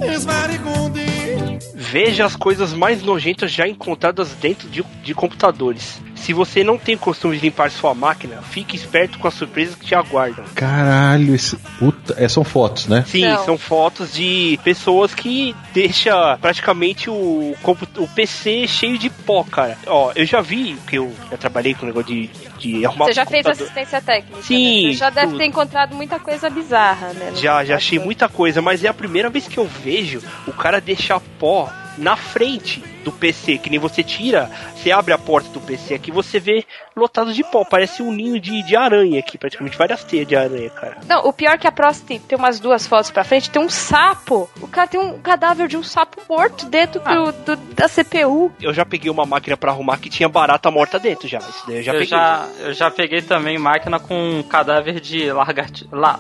[0.02, 1.60] esmarigundi
[1.92, 6.00] Veja as coisas mais nojentas já encontradas dentro de, de computadores.
[6.16, 9.86] Se você não tem costume de limpar sua máquina, fique esperto com as surpresas que
[9.86, 10.46] te aguardam.
[10.54, 11.56] Caralho, esse.
[11.80, 12.14] Puta.
[12.18, 13.04] É, são fotos, né?
[13.08, 17.56] Sim, são fotos de pessoas que deixa praticamente o,
[17.98, 19.78] o PC cheio de pó, cara.
[19.88, 23.14] Ó, eu já vi, que eu já trabalhei com o negócio de, de arrumar Você
[23.14, 24.42] já fez assistência técnica?
[24.44, 24.92] Sim, né?
[24.92, 25.38] Você já deve tudo.
[25.38, 27.32] ter encontrado muita coisa bizarra, né?
[27.36, 30.80] Já, já achei muita coisa, mas é a primeira vez que eu vejo o cara
[30.82, 35.60] deixar pó na frente do PC, que nem você tira, você abre a porta do
[35.62, 39.78] PC aqui, você vê lotado de pó, parece um ninho de, de aranha aqui, praticamente
[39.78, 40.98] várias teias de aranha, cara.
[41.08, 43.62] Não, o pior é que a próxima tem, tem umas duas fotos pra frente, tem
[43.62, 44.50] um sapo.
[44.62, 48.52] O cara tem um cadáver de um sapo morto dentro do, do- da CPU.
[48.62, 51.78] Eu já peguei uma máquina pra arrumar que tinha barata morta dentro já, isso daí
[51.78, 52.08] eu já eu, peguei.
[52.18, 55.88] já, eu já peguei também máquina com um cadáver de largati...
[55.92, 56.20] La...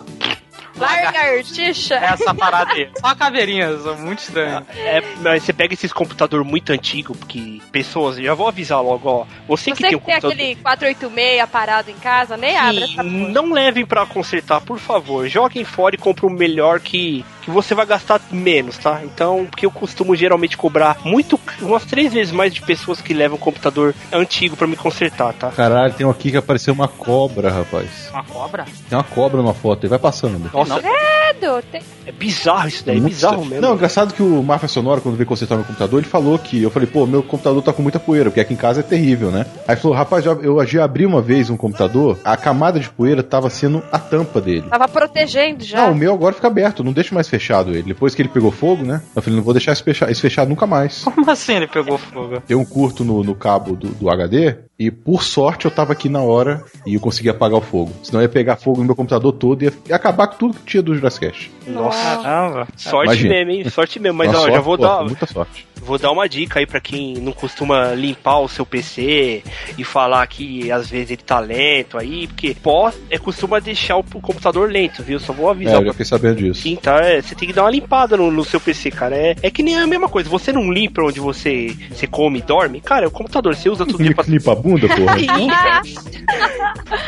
[0.80, 1.96] Lagartixa.
[2.02, 2.89] Essa parada aí.
[3.00, 4.65] Só caveirinhas, é muito estranho.
[4.76, 9.26] É, mas você pega esses computador muito antigo, porque pessoas, já vou avisar logo, ó,
[9.48, 12.84] você, que Você tem um que tem computador aquele 486 parado em casa, nem abre
[12.84, 13.04] essa porra.
[13.04, 15.28] Não levem pra consertar, por favor.
[15.28, 19.02] Joguem fora e comprem o melhor que, que você vai gastar menos, tá?
[19.04, 23.38] Então, porque eu costumo geralmente cobrar muito, umas três vezes mais de pessoas que levam
[23.38, 25.49] computador antigo pra me consertar, tá?
[25.52, 28.10] Caralho, tem um aqui que apareceu uma cobra, rapaz.
[28.12, 28.65] Uma cobra?
[28.89, 30.49] Tem uma cobra numa foto e vai passando.
[30.54, 33.62] Nossa, Credo, tem- é bizarro isso daí, é bizarro mesmo.
[33.62, 36.62] Não, engraçado que o Mafia Sonora, quando veio consertar meu computador, ele falou que.
[36.62, 39.32] Eu falei, pô, meu computador tá com muita poeira, porque aqui em casa é terrível,
[39.32, 39.45] né?
[39.67, 42.89] Aí ele falou, rapaz, já- eu já abri uma vez um computador, a camada de
[42.89, 44.65] poeira tava sendo a tampa dele.
[44.69, 45.84] Tava protegendo já.
[45.86, 47.84] Não, o meu agora fica aberto, não deixo mais fechado ele.
[47.84, 49.02] Depois que ele pegou fogo, né?
[49.15, 51.04] Eu falei, não vou deixar isso fechado, isso fechado nunca mais.
[51.04, 52.41] Como assim ele pegou fogo?
[52.47, 56.08] Deu um curto no, no cabo do, do HD e, por sorte, eu tava aqui
[56.08, 57.91] na hora e eu consegui apagar o fogo.
[58.02, 60.65] Senão ia pegar fogo no meu computador todo e ia, ia acabar com tudo que
[60.65, 61.49] tinha do Jurassic.
[61.67, 62.67] Nossa, Caramba.
[62.75, 63.30] sorte Imagina.
[63.30, 63.69] mesmo, hein?
[63.69, 64.17] Sorte mesmo.
[64.17, 65.04] Mas ó, sorte, já vou pô, dar.
[65.04, 65.67] Muita sorte.
[65.82, 69.44] Vou dar uma dica aí pra quem não costuma limpar o seu PC
[69.78, 74.04] e falar que às vezes ele tá lento aí, porque pó é costuma deixar o
[74.04, 75.20] computador lento, viu?
[75.20, 76.62] Só vou É, avisar eu já fiquei sabendo disso.
[76.62, 76.98] Sim, tá?
[76.98, 79.15] É, você tem que dar uma limpada no, no seu PC, cara.
[79.15, 80.30] É, é que nem a mesma coisa.
[80.30, 83.56] Você não limpa onde você, você come e dorme, cara, é o computador.
[83.56, 84.24] Você usa tudo dia pra.
[84.28, 85.15] Limpa a bunda, porra.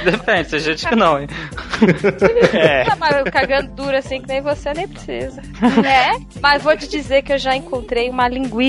[0.04, 1.28] Depende, tem gente que não, hein?
[2.54, 2.86] É.
[2.86, 5.42] Tá, cagando duro assim que nem você nem precisa.
[5.82, 6.20] Né?
[6.42, 8.61] Mas vou te dizer que eu já encontrei uma linguiça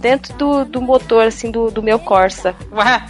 [0.00, 2.54] dentro do, do motor, assim, do, do meu Corsa.
[2.72, 3.02] Ué?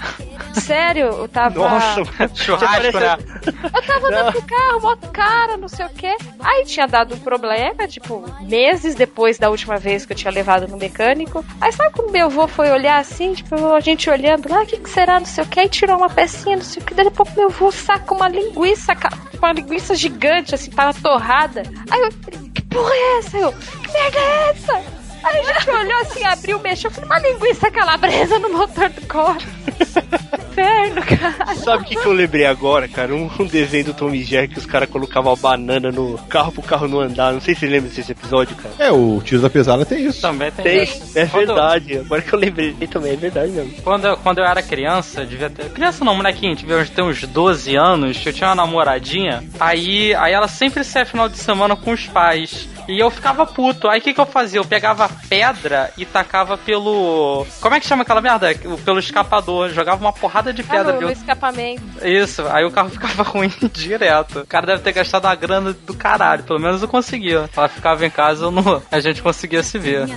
[0.61, 1.59] Sério, eu tava.
[1.59, 2.05] Nossa,
[2.35, 3.17] Churrasco, né?
[3.47, 6.15] Eu tava andando com o carro, moto cara, não sei o quê.
[6.41, 10.69] Aí tinha dado um problema, tipo, meses depois da última vez que eu tinha levado
[10.69, 11.45] no mecânico.
[11.61, 14.79] Aí sabe quando meu avô foi olhar assim, tipo, a gente olhando lá, o que,
[14.79, 17.11] que será, não sei o quê, aí tirou uma pecinha, não sei o que, daí
[17.11, 18.93] pouco meu avô saca uma linguiça,
[19.39, 21.63] uma linguiça gigante, assim, tava torrada.
[21.91, 23.39] Aí eu falei, que porra é essa?
[23.39, 25.02] Eu, que merda é essa?
[25.23, 29.07] Aí a gente olhou assim, abriu, mexeu, eu falei, uma linguiça calabresa no motor do
[29.07, 29.43] corpo.
[30.53, 31.55] Inferno, cara.
[31.57, 33.15] Sabe o que, que eu lembrei agora, cara?
[33.15, 36.53] Um, um desenho do Tom e Jerry que os caras colocavam a banana no carro
[36.53, 37.33] pro carro não andar.
[37.33, 38.75] Não sei se você lembra desse episódio, cara.
[38.79, 40.21] É, o Tiro da Pesada tem isso.
[40.21, 40.65] Também tem.
[40.65, 41.19] Tem, isso.
[41.19, 41.99] é Quando- verdade.
[41.99, 43.73] Agora que eu lembrei também, é verdade mesmo.
[43.83, 45.71] Quando eu, quando eu era criança, devia ter.
[45.71, 50.33] Criança não, molequinho, devia uns- ter uns 12 anos, eu tinha uma namoradinha, aí, aí
[50.33, 52.69] ela sempre saía final de semana com os pais.
[52.89, 53.89] E eu ficava puto.
[53.89, 54.59] Aí o que, que eu fazia?
[54.59, 57.47] Eu pegava pedra e tacava pelo.
[57.61, 58.53] Como é que chama aquela merda?
[58.85, 59.69] Pelo escapador.
[59.71, 61.11] Jogava uma porrada de Ah, pedra no, pelo.
[61.11, 61.83] no escapamento.
[62.03, 64.41] Isso, aí o carro ficava ruim direto.
[64.41, 66.43] O cara deve ter gastado uma grana do caralho.
[66.45, 67.51] Pelo menos eu conseguia.
[67.55, 68.83] Ela ficava em casa, eu não...
[68.91, 70.09] a gente conseguia se ver.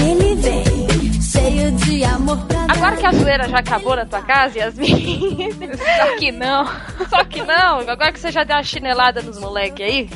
[0.00, 4.58] Ele vem, cheio de amor pra Agora que a zoeira já acabou na tua casa,
[4.58, 5.50] Yasmin.
[5.98, 6.64] Só que não.
[7.10, 7.80] Só que não.
[7.80, 10.08] Agora que você já deu uma chinelada nos moleques aí,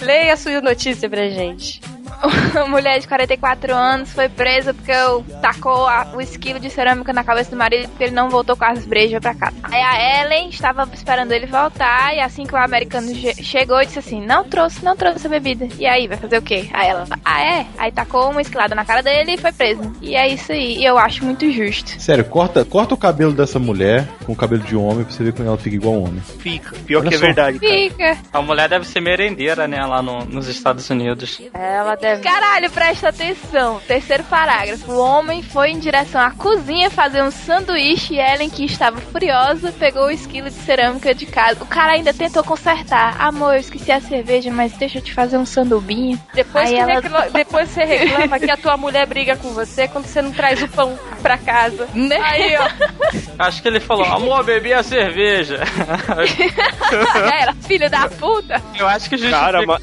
[0.00, 1.80] Leia a sua notícia pra gente.
[2.54, 7.12] Uma mulher de 44 anos foi presa porque eu tacou a- o esquilo de cerâmica
[7.12, 9.54] na cabeça do marido porque ele não voltou com as brejas pra casa.
[9.62, 13.98] Aí a Ellen estava esperando ele voltar e assim que o americano che- chegou disse
[13.98, 15.68] assim: Não trouxe, não trouxe a bebida.
[15.78, 16.68] E aí, vai fazer o quê?
[16.72, 17.66] Aí ela, ah é?
[17.78, 19.90] Aí tacou uma esquilada na cara dele e foi presa.
[20.00, 20.78] E é isso aí.
[20.78, 22.00] E eu acho muito justo.
[22.00, 25.32] Sério, corta, corta o cabelo dessa mulher com o cabelo de homem pra você ver
[25.32, 26.20] como ela fica igual a um homem.
[26.38, 26.74] Fica.
[26.86, 27.72] Pior Olha que é verdade, cara.
[27.74, 28.18] Fica.
[28.32, 31.40] A mulher deve ser merendeira, né, lá no- nos Estados Unidos.
[31.52, 32.13] Ela deve.
[32.22, 33.80] Caralho, presta atenção.
[33.86, 34.90] Terceiro parágrafo.
[34.92, 39.72] O homem foi em direção à cozinha fazer um sanduíche e Ellen, que estava furiosa,
[39.72, 41.62] pegou o esquilo de cerâmica de casa.
[41.62, 43.16] O cara ainda tentou consertar.
[43.20, 46.20] Amor, eu esqueci a cerveja, mas deixa eu te fazer um sandubinho.
[46.34, 49.88] Depois, Aí que ela- recla- depois você reclama que a tua mulher briga com você
[49.88, 51.88] quando você não traz o pão pra casa.
[51.94, 52.18] Né?
[52.22, 52.68] Aí, ó.
[53.38, 55.60] Acho que ele falou, amor, bebi a cerveja.
[57.40, 58.62] Ela, filho da puta.
[58.78, 59.82] Eu acho que justifica Cara, mas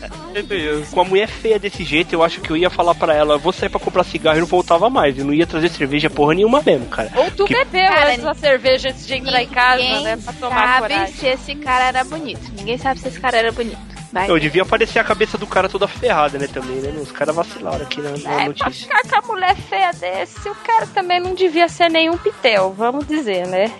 [0.89, 3.51] com uma mulher feia desse jeito, eu acho que eu ia falar pra ela, vou
[3.53, 5.17] sair pra comprar cigarro e não voltava mais.
[5.17, 7.11] Eu não ia trazer cerveja porra nenhuma mesmo, cara.
[7.15, 10.17] Ou tu Que- bebeu Cara, da cerveja antes de entrar em casa, Ninguém né?
[10.17, 11.15] Pra tomar sabe coragem.
[11.15, 12.51] se esse cara era bonito.
[12.57, 13.91] Ninguém sabe se esse cara era bonito.
[14.13, 14.29] Vai.
[14.29, 16.91] Eu devia aparecer a cabeça do cara toda ferrada, né, também, né?
[17.01, 18.71] Os caras vacilaram aqui na, na É, pra notícia.
[18.85, 23.07] ficar com a mulher feia desse, o cara também não devia ser nenhum pitel, vamos
[23.07, 23.71] dizer, né?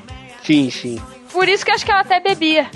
[0.42, 1.02] Sim, sim.
[1.32, 2.70] Por isso que acho que ela até bebia.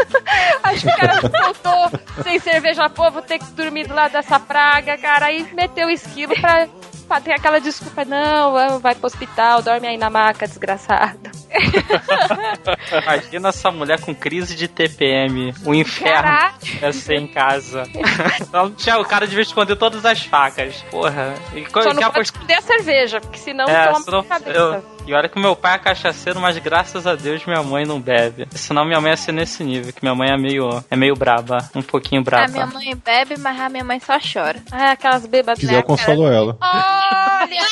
[0.62, 4.38] acho que o cara voltou sem cerveja, pô, vou ter que dormir do lado dessa
[4.40, 5.26] praga, cara.
[5.26, 6.68] Aí meteu o esquilo pra,
[7.06, 11.30] pra ter aquela desculpa, não, vai pro hospital, dorme aí na maca, desgraçado.
[13.02, 15.54] Imagina essa mulher com crise de TPM.
[15.64, 16.54] O inferno Caraca.
[16.80, 17.84] é ser em casa.
[18.76, 20.82] Tinha, o cara devia esconder todas as facas.
[20.90, 21.34] Porra.
[21.54, 24.58] E, Só não apost- pode esconder a cerveja, porque senão É, toma senão- cabeça.
[24.58, 28.00] eu- E olha que meu pai é cachaceiro, mas graças a Deus minha mãe não
[28.00, 28.46] bebe.
[28.52, 31.58] Senão minha mãe ia ser nesse nível, que minha mãe é meio, é meio braba,
[31.74, 32.44] um pouquinho braba.
[32.44, 34.62] A minha mãe bebe, mas a minha mãe só chora.
[34.70, 35.58] Ah, aquelas bêbadas.
[35.58, 36.56] Se quiser, eu consolo ela.
[36.60, 37.62] Olha!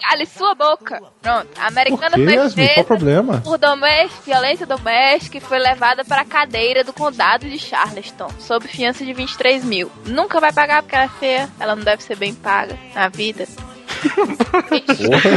[0.00, 1.00] Cale sua boca.
[1.20, 1.48] Pronto.
[1.58, 2.36] A americana foi Yasmin?
[2.36, 3.40] Qual presa problema?
[3.42, 8.66] por doméstica, violência doméstica e foi levada para a cadeira do condado de Charleston, sob
[8.66, 9.90] fiança de 23 mil.
[10.06, 11.50] Nunca vai pagar porque ela é feia.
[11.58, 13.46] Ela não deve ser bem paga na vida.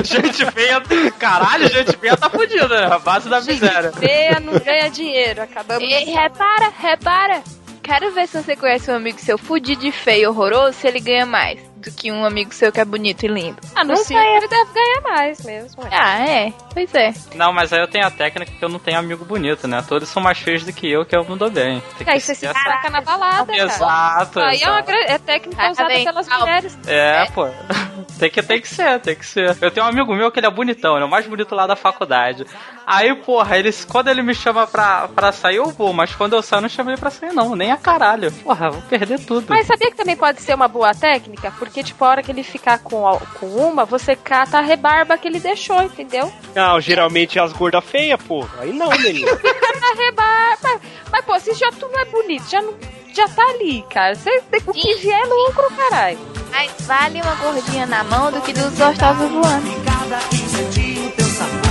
[0.03, 0.81] Gente feia,
[1.19, 3.91] caralho, gente feia tá fudida, é a base da miséria.
[3.91, 5.83] Feia não ganha dinheiro, acabamos.
[5.83, 7.43] E repara, repara.
[7.81, 11.01] Quero ver se você conhece um amigo seu fudido de feio e horroroso, se ele
[11.01, 13.57] ganha mais do que um amigo seu que é bonito e lindo.
[13.75, 14.37] Ah, no Não circo ganha.
[14.37, 15.83] ele deve ganhar mais mesmo.
[15.83, 15.89] ué.
[15.91, 16.53] Ah, é.
[16.73, 17.13] Pois é.
[17.35, 19.83] Não, mas aí eu tenho a técnica que eu não tenho amigo bonito, né?
[19.87, 21.81] Todos são mais feios do que eu, que eu não dou bem.
[21.97, 23.63] Tem Aí você se ser saca na balada, cara.
[23.63, 26.77] Exato, Aí é, uma é técnica Ah, usada pelas mulheres.
[26.87, 27.47] É, pô.
[28.19, 29.57] Tem que, tem que ser, tem que ser.
[29.59, 31.65] Eu tenho um amigo meu que ele é bonitão, ele é o mais bonito lá
[31.65, 32.45] da faculdade.
[32.85, 36.41] Aí, porra, ele, quando ele me chama pra, pra sair, eu vou, mas quando eu
[36.41, 38.31] saio, eu não chamo ele pra sair, não, nem a caralho.
[38.31, 39.47] Porra, vou perder tudo.
[39.49, 41.51] Mas sabia que também pode ser uma boa técnica?
[41.57, 45.17] Porque, tipo, a hora que ele ficar com, a- com uma, você cata a rebarba
[45.17, 46.31] que ele deixou, entendeu?
[46.53, 48.45] Não, geralmente é as gordas feias, pô.
[48.59, 49.29] Aí não, menino.
[49.31, 50.81] a rebarba.
[51.11, 52.73] Mas, pô, se já tu não é bonito, já, não,
[53.13, 54.13] já tá ali, cara.
[54.15, 56.19] Você, o que vier é lucro, caralho.
[56.51, 59.83] Mas vale uma gordinha na mão do que dos gostosos voando.
[59.85, 61.63] Cada instantinho teu sabor.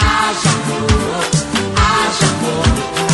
[0.00, 1.24] Haja amor,
[1.76, 3.11] haja amor.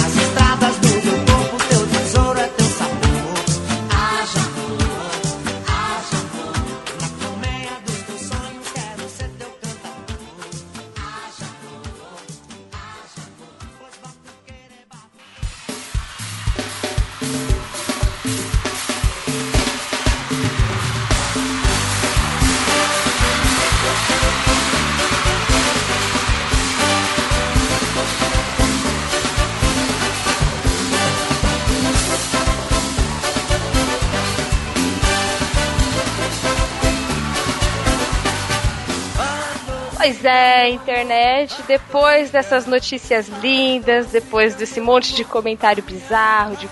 [40.08, 46.66] Pois é, internet, depois dessas notícias lindas, depois desse monte de comentário bizarro, de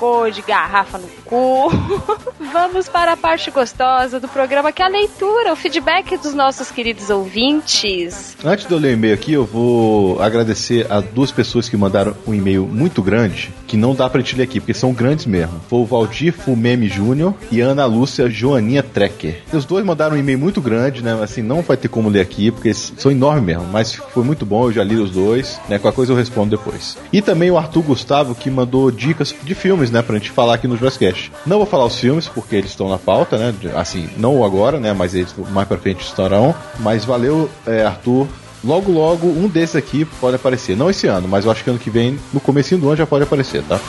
[0.00, 1.70] cocô, de garrafa no cu,
[2.50, 6.70] vamos para a parte gostosa do programa, que é a leitura, o feedback dos nossos
[6.70, 8.34] queridos ouvintes.
[8.42, 12.16] Antes de eu ler o e-mail aqui, eu vou agradecer a duas pessoas que mandaram
[12.26, 15.60] um e-mail muito grande, que não dá pra gente ler aqui, porque são grandes mesmo.
[15.68, 19.42] Foi o Valdir Fumeme Júnior e Ana Lúcia Joaninha Trecker.
[19.52, 21.18] Os dois mandaram um e-mail muito grande, né?
[21.22, 24.64] Assim, não vai ter como ler aqui, porque são enormes mesmo, mas foi muito bom,
[24.64, 25.78] eu já li os dois, né?
[25.78, 26.96] Qualquer coisa eu respondo depois.
[27.12, 30.02] E também o Arthur Gustavo, que mandou dicas de filmes, né?
[30.02, 32.98] Pra gente falar aqui no Jurassic Não vou falar os filmes, porque eles estão na
[32.98, 33.54] pauta, né?
[33.74, 34.92] Assim, não agora, né?
[34.92, 36.54] Mas eles mais pra frente estarão.
[36.78, 38.26] Mas valeu, é, Arthur.
[38.62, 40.76] Logo, logo, um desses aqui pode aparecer.
[40.76, 43.06] Não esse ano, mas eu acho que ano que vem, no comecinho do ano, já
[43.06, 43.80] pode aparecer, tá?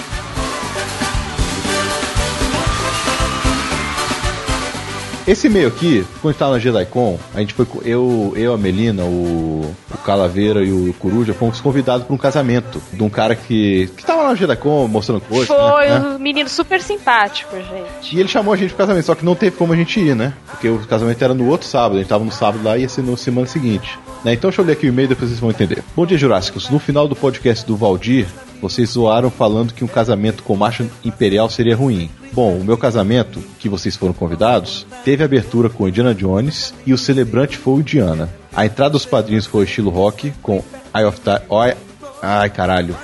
[5.28, 7.68] Esse e-mail aqui, quando a gente tava na JediCon, a gente foi.
[7.86, 12.82] Eu, eu a Melina, o, o Calaveira e o Coruja fomos convidados para um casamento
[12.92, 13.88] de um cara que.
[13.96, 15.48] que tava lá na JediCon mostrando coisas.
[15.48, 16.08] Foi né, né?
[16.16, 18.16] um menino super simpático, gente.
[18.16, 20.16] E ele chamou a gente pro casamento, só que não teve como a gente ir,
[20.16, 20.34] né?
[20.50, 22.90] Porque o casamento era no outro sábado, a gente tava no sábado lá e ia
[22.90, 24.00] ser na semana seguinte.
[24.24, 24.34] Né?
[24.34, 25.84] Então deixa eu ler aqui o e-mail depois vocês vão entender.
[25.96, 26.70] Bom dia, Jurássicos.
[26.70, 28.28] No final do podcast do Valdir,
[28.62, 32.10] vocês zoaram falando que um casamento com marcha imperial seria ruim.
[32.32, 36.98] Bom, o meu casamento, que vocês foram convidados, teve abertura com Indiana Jones e o
[36.98, 38.30] celebrante foi o Indiana.
[38.56, 40.64] A entrada dos padrinhos foi estilo rock, com
[40.96, 41.76] Eye of Ti- Oi-
[42.22, 42.96] Ai, caralho.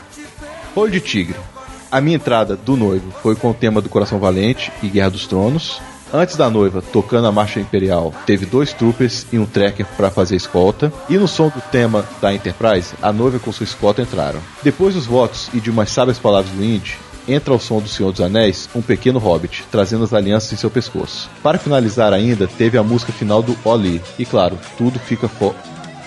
[0.76, 1.36] Olho de Tigre.
[1.91, 5.26] A minha entrada do noivo foi com o tema do Coração Valente e Guerra dos
[5.26, 5.82] Tronos.
[6.13, 10.36] Antes da noiva, tocando a marcha imperial, teve dois troopers e um tracker para fazer
[10.36, 10.91] escolta.
[11.10, 14.39] E no som do tema da Enterprise, a noiva com sua escolta entraram.
[14.63, 18.12] Depois dos votos e de umas sábias palavras do Indy, entra ao som do Senhor
[18.12, 21.30] dos Anéis um pequeno hobbit, trazendo as alianças em seu pescoço.
[21.43, 24.02] Para finalizar ainda, teve a música final do Oli.
[24.17, 25.54] E claro, tudo fica fo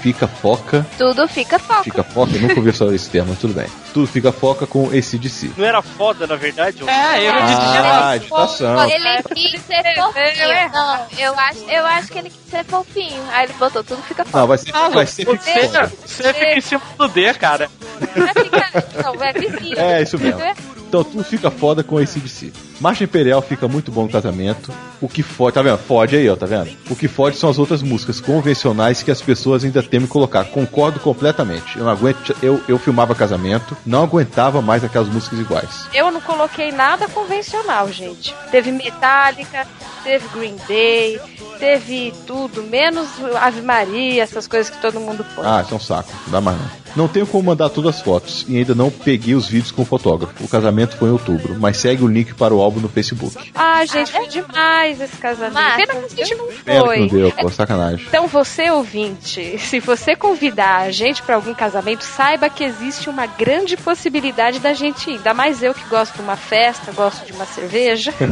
[0.01, 1.85] fica foca Tudo fica foco.
[1.85, 3.67] Fica foca, eu nunca ouvi só esse termo, mas tudo bem.
[3.93, 5.53] Tudo fica foca com ACDC.
[5.57, 6.83] Não era foda, na verdade?
[6.89, 8.91] É, eu Ah, agitação.
[8.91, 10.71] Ele quis ser fofinho.
[10.73, 13.23] Não, eu acho, eu acho que ele quis ser fofinho.
[13.33, 14.39] Aí ele botou tudo fica foco.
[14.39, 15.69] Não, vai ser, vai ser Você,
[16.07, 17.71] você fica em cima do D, cara.
[19.03, 19.79] Não, é vizinho.
[19.79, 20.41] É, isso mesmo.
[20.91, 22.53] Então tudo fica foda com ACDC.
[22.81, 24.73] Marcha Imperial fica muito bom no casamento.
[25.01, 25.79] O que fode, tá vendo?
[25.79, 26.77] Fode aí, ó, tá vendo?
[26.91, 30.47] O que fode são as outras músicas convencionais que as pessoas ainda temem colocar.
[30.47, 31.79] Concordo completamente.
[31.79, 35.87] Eu não aguento, eu, eu filmava casamento, não aguentava mais aquelas músicas iguais.
[35.95, 38.35] Eu não coloquei nada convencional, gente.
[38.51, 39.69] Teve Metallica,
[40.03, 41.21] teve Green Day,
[41.61, 43.07] teve tudo, menos
[43.41, 45.47] Ave Maria, essas coisas que todo mundo põe.
[45.47, 46.11] Ah, isso é um saco.
[46.25, 46.81] Não dá mais não.
[46.97, 49.85] Não tenho como mandar todas as fotos e ainda não peguei os vídeos com o
[49.85, 50.43] fotógrafo.
[50.43, 53.37] O casamento foi em outubro, mas segue o link para o álbum no Facebook.
[53.55, 55.55] Ah, gente, foi demais esse casamento.
[55.55, 56.99] Massa, Pena que a gente não Pena que foi.
[57.01, 58.07] não deu, pô, sacanagem.
[58.09, 63.27] Então, você ouvinte, se você convidar a gente para algum casamento, saiba que existe uma
[63.27, 65.17] grande possibilidade da gente ir.
[65.17, 68.13] Ainda mais eu que gosto de uma festa, gosto de uma cerveja.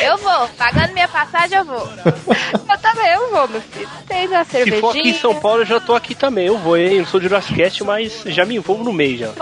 [0.00, 0.48] Eu vou.
[0.56, 1.76] Pagando minha passagem, eu vou.
[2.06, 3.88] eu também, eu vou, meu filho.
[4.06, 4.80] Tem uma Se cervejinha.
[4.80, 6.46] for aqui em São Paulo, eu já tô aqui também.
[6.46, 6.98] Eu vou, hein?
[6.98, 9.28] Eu sou de Jurassic Cast, mas já me envolvo no meio já.
[9.28, 9.34] É.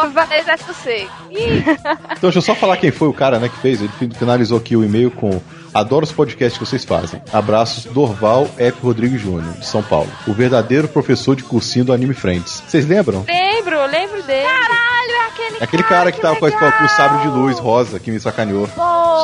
[2.22, 3.81] Então deixa eu só falar quem foi o cara, né, que fez.
[3.81, 5.40] Ele fin- finalizou aqui o e-mail com
[5.74, 7.20] Adoro os podcasts que vocês fazem.
[7.33, 8.78] Abraços, Dorval F.
[8.83, 10.09] Rodrigues Júnior, de São Paulo.
[10.26, 12.62] O verdadeiro professor de cursinho do Anime Friends.
[12.66, 13.24] Vocês lembram?
[13.26, 14.46] Lembro, lembro dele.
[14.46, 17.59] Caralho, é aquele É Aquele cara que tava com, a, com o sabre de luz
[17.59, 18.68] rosa que me sacaneou.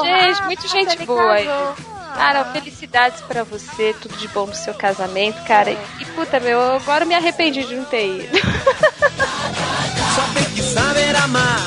[0.04, 1.36] Gente, muito gente boa.
[1.36, 1.97] casou.
[2.14, 5.70] Cara, felicidades pra você, tudo de bom no seu casamento, cara.
[5.70, 8.38] E puta, meu, agora eu me arrependi de não ter ido.
[10.14, 11.60] Só tem que saber amar.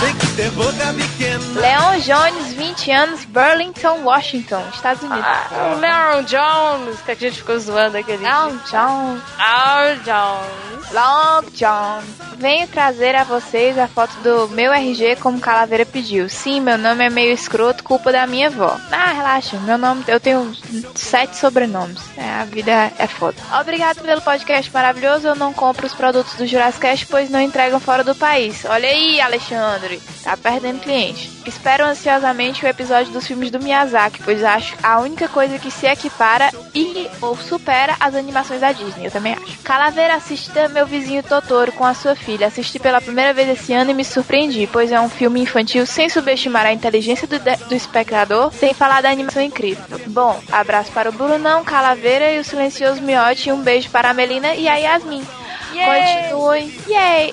[0.00, 1.60] Tem que ter boca pequena.
[1.60, 5.24] Leon Jones, 20 anos, Burlington, Washington, Estados Unidos.
[5.24, 8.60] Ah, o Leon Jones, que a gente ficou zoando aquele Leon dia.
[8.70, 9.22] Jones.
[9.38, 10.66] Leon Jones.
[10.92, 12.02] Long John.
[12.38, 16.28] Venho trazer a vocês a foto do meu RG como Calaveira pediu.
[16.28, 18.78] Sim, meu nome é meio escroto, culpa da minha avó.
[18.92, 20.54] Ah, relaxa, meu nome, eu tenho
[20.94, 21.98] sete sobrenomes.
[22.16, 23.36] É, a vida é foda.
[23.58, 25.26] Obrigado pelo podcast maravilhoso.
[25.26, 28.64] Eu não compro os produtos do Jurassic pois não entregam fora do país.
[28.66, 30.00] Olha aí, Alexandre.
[30.26, 31.30] Tá perdendo cliente.
[31.46, 35.86] Espero ansiosamente o episódio dos filmes do Miyazaki, pois acho a única coisa que se
[35.86, 39.06] equipara e ou supera as animações da Disney.
[39.06, 39.56] Eu também acho.
[39.62, 42.48] Calaveira assista meu vizinho Totoro com a sua filha.
[42.48, 46.08] Assisti pela primeira vez esse ano e me surpreendi, pois é um filme infantil sem
[46.08, 49.84] subestimar a inteligência do, do espectador, sem falar da animação incrível.
[50.08, 54.12] Bom, abraço para o Brunão, Calaveira e o silencioso Miote e um beijo para a
[54.12, 55.24] Melina e a Yasmin.
[55.70, 56.74] Continuem.
[56.88, 57.32] Yay!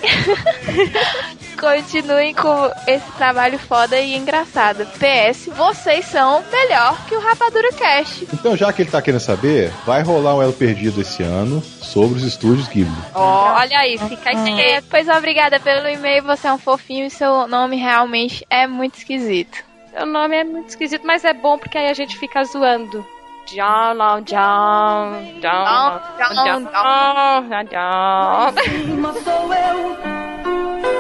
[1.60, 4.86] Continuem com esse trabalho foda e engraçado.
[4.86, 8.28] PS, vocês são melhor que o Rapadura Cast.
[8.34, 12.18] Então, já que ele tá querendo saber, vai rolar um Elo Perdido esse ano sobre
[12.18, 12.92] os estúdios Ghibli.
[13.14, 14.62] Ó, olha aí, fica aí.
[14.62, 18.98] É, pois obrigada pelo e-mail, você é um fofinho e seu nome realmente é muito
[18.98, 19.64] esquisito.
[19.92, 23.06] Seu nome é muito esquisito, mas é bom porque aí a gente fica zoando.
[23.46, 28.54] John, Long John, John, John, John, John, John.
[29.00, 29.98] Mas sou eu,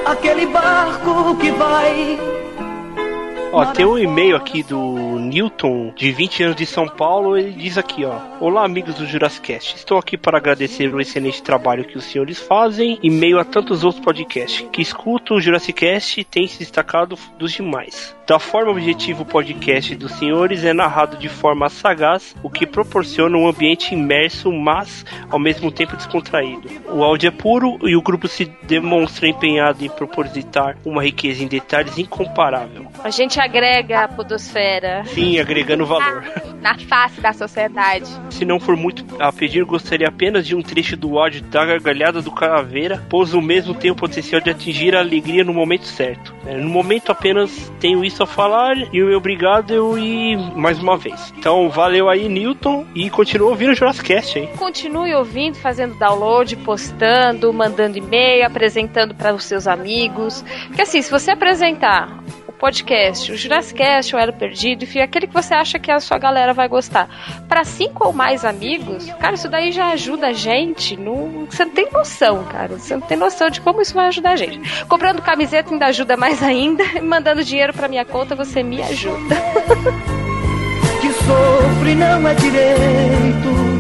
[0.06, 2.20] aquele barco que vai.
[3.52, 7.38] Ó, tem um e-mail aqui do Newton, de 20 anos de São Paulo.
[7.38, 9.76] Ele diz aqui, ó: Olá, amigos do Jurassic Cast.
[9.76, 13.84] Estou aqui para agradecer o excelente trabalho que os senhores fazem em meio a tantos
[13.84, 14.68] outros podcasts.
[14.72, 18.16] Que escuto o Jurassic Cast e tem se destacado dos demais.
[18.26, 23.38] Da forma objetiva, o podcast dos senhores é narrado de forma sagaz, o que proporciona
[23.38, 26.70] um ambiente imerso, mas ao mesmo tempo descontraído.
[26.90, 31.48] O áudio é puro e o grupo se demonstra empenhado em propositar uma riqueza em
[31.48, 32.88] detalhes incomparável.
[33.04, 35.04] A gente agrega a podosfera.
[35.14, 36.24] Sim, agregando valor.
[36.62, 38.10] Na face da sociedade.
[38.30, 42.22] Se não for muito a pedir, gostaria apenas de um trecho do áudio da gargalhada
[42.22, 46.34] do Caveira, pois o mesmo tem o potencial de atingir a alegria no momento certo.
[46.46, 50.98] É, No momento apenas tenho isso a falar e o meu obrigado e mais uma
[50.98, 51.34] vez.
[51.38, 54.48] Então valeu aí, Newton, e continua ouvindo o Jurassic Cast aí.
[54.58, 60.44] Continue ouvindo, fazendo download, postando, mandando e-mail, apresentando para os seus amigos.
[60.68, 62.24] Porque assim, se você apresentar
[62.64, 66.18] podcast, o Jurassic Cast, o Elo Perdido, enfim, aquele que você acha que a sua
[66.18, 67.10] galera vai gostar,
[67.46, 70.96] para cinco ou mais amigos, cara, isso daí já ajuda a gente.
[70.96, 71.46] No...
[71.50, 72.80] Você não tem noção, cara.
[72.80, 74.86] Você não tem noção de como isso vai ajudar a gente.
[74.86, 76.86] Comprando camiseta ainda ajuda mais ainda.
[76.86, 79.36] E mandando dinheiro para minha conta, você me ajuda.
[81.02, 83.73] Que sofre não é direito.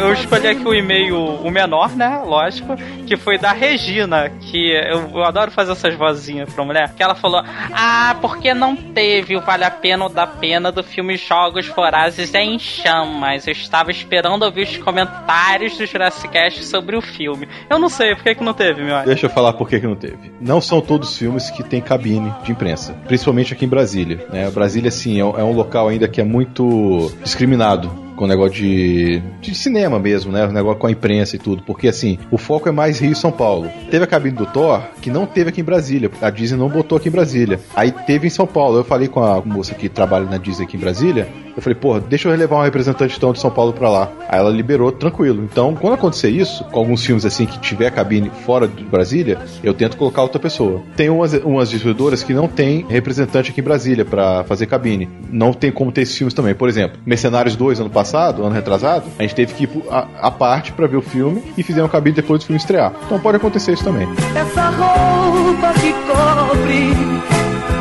[0.00, 2.22] Eu escolhi aqui o e-mail, o menor, né?
[2.24, 2.76] Lógico,
[3.06, 6.94] que foi da Regina, que eu, eu adoro fazer essas vozinhas pra mulher.
[6.94, 10.82] Que ela falou: Ah, porque não teve o Vale a Pena ou da Pena do
[10.82, 13.46] filme Jogos Vorazes em Chamas?
[13.46, 17.48] Eu estava esperando ouvir os comentários do Jurassic Cast sobre o filme.
[17.68, 19.86] Eu não sei, por que, que não teve, meu Deixa eu falar por que, que
[19.86, 20.32] não teve.
[20.40, 24.26] Não são todos filmes que tem cabine de imprensa, principalmente aqui em Brasília.
[24.30, 24.50] Né?
[24.50, 28.54] Brasília, assim, é um, é um local ainda que é muito discriminado com o negócio
[28.54, 30.44] de, de cinema mesmo, né?
[30.44, 31.62] O negócio com a imprensa e tudo.
[31.62, 33.70] Porque, assim, o foco é mais Rio e São Paulo.
[33.90, 36.10] Teve a cabine do Thor, que não teve aqui em Brasília.
[36.20, 37.60] A Disney não botou aqui em Brasília.
[37.74, 38.78] Aí teve em São Paulo.
[38.78, 41.28] Eu falei com a moça que trabalha na Disney aqui em Brasília.
[41.58, 44.12] Eu falei, porra, deixa eu levar um representante então de São Paulo pra lá.
[44.28, 45.42] Aí ela liberou tranquilo.
[45.42, 49.74] Então, quando acontecer isso, com alguns filmes assim que tiver cabine fora de Brasília, eu
[49.74, 50.82] tento colocar outra pessoa.
[50.94, 55.08] Tem umas, umas distribuidoras que não tem representante aqui em Brasília pra fazer cabine.
[55.32, 56.54] Não tem como ter esses filmes também.
[56.54, 60.30] Por exemplo, Mercenários 2 ano passado, ano retrasado, a gente teve que ir a, a
[60.30, 62.92] parte pra ver o filme e fizeram cabine depois do filme estrear.
[63.06, 64.08] Então pode acontecer isso também.
[64.34, 66.92] essa roupa que cobre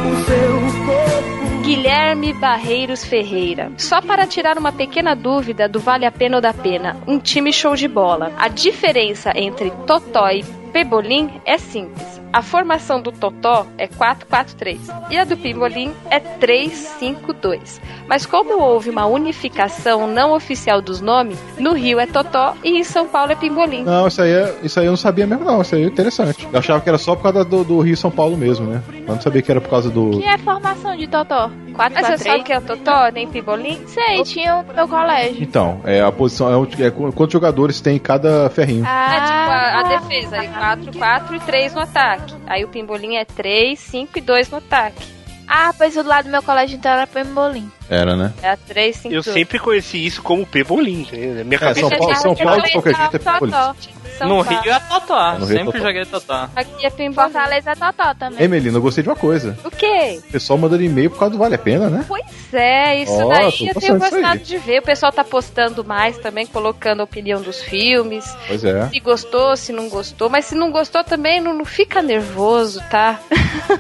[0.06, 1.38] o seu corpo.
[1.64, 3.72] Guilherme Barreiros Ferreira.
[3.78, 7.52] Só para tirar uma pequena dúvida do vale a pena ou da pena, um time
[7.52, 8.32] show de bola.
[8.38, 12.17] A diferença entre Totó e Pebolim é simples.
[12.32, 17.80] A formação do Totó é 4-4-3 e a do Pimbolim é 3-5-2.
[18.08, 22.84] Mas como houve uma unificação não oficial dos nomes, no Rio é Totó e em
[22.84, 23.84] São Paulo é Pimbolim.
[23.84, 25.62] Não, isso aí, é, isso aí eu não sabia mesmo, não.
[25.62, 26.48] Isso aí é interessante.
[26.52, 28.82] Eu achava que era só por causa do, do Rio e São Paulo mesmo, né?
[28.90, 30.12] Eu não sabia que era por causa do.
[30.12, 31.50] Que é formação de Totó?
[31.78, 33.82] 4 Mas você sabe o que é Totó, nem Pimbolim?
[33.88, 35.42] Sei, tinha no meu colégio.
[35.42, 36.52] Então, é a posição.
[36.52, 38.84] É, o- é qu- quantos jogadores tem em cada ferrinho.
[38.86, 38.88] É
[39.22, 42.34] tipo a, a defesa, aí 4, 4 e 3 no ataque.
[42.48, 45.16] Aí o Pimbolim é 3, 5 e 2 no ataque.
[45.50, 47.72] Ah, pois o do lado do meu colégio então era Pembolim.
[47.90, 48.34] Era, né?
[48.44, 49.34] É a 3, 5, Eu 2.
[49.34, 51.08] sempre conheci isso como Pebolim.
[51.10, 53.76] minha É, cabeça São Paulo, São Paulo de qualquer jeito é Totó.
[54.18, 54.62] São No Paulo.
[54.62, 55.32] Rio é Totó.
[55.34, 55.78] No Rio é Sempre Totó.
[55.80, 56.50] joguei Totó.
[56.56, 57.32] Aqui é Pimbolim.
[57.32, 58.40] Fortaleza é Totó também.
[58.42, 59.58] Ei, Melina, eu gostei de uma coisa.
[59.64, 60.20] O quê?
[60.28, 62.06] O pessoal mandando e-mail por causa do Vale a Pena, né?
[62.08, 64.80] Pois é, isso Ó, daí eu tenho gostado de ver.
[64.80, 68.26] O pessoal tá postando mais também, colocando a opinião dos filmes.
[68.48, 68.88] Pois é.
[68.90, 70.30] Se gostou, se não gostou.
[70.30, 73.20] Mas se não gostou também, não, não fica nervoso, tá?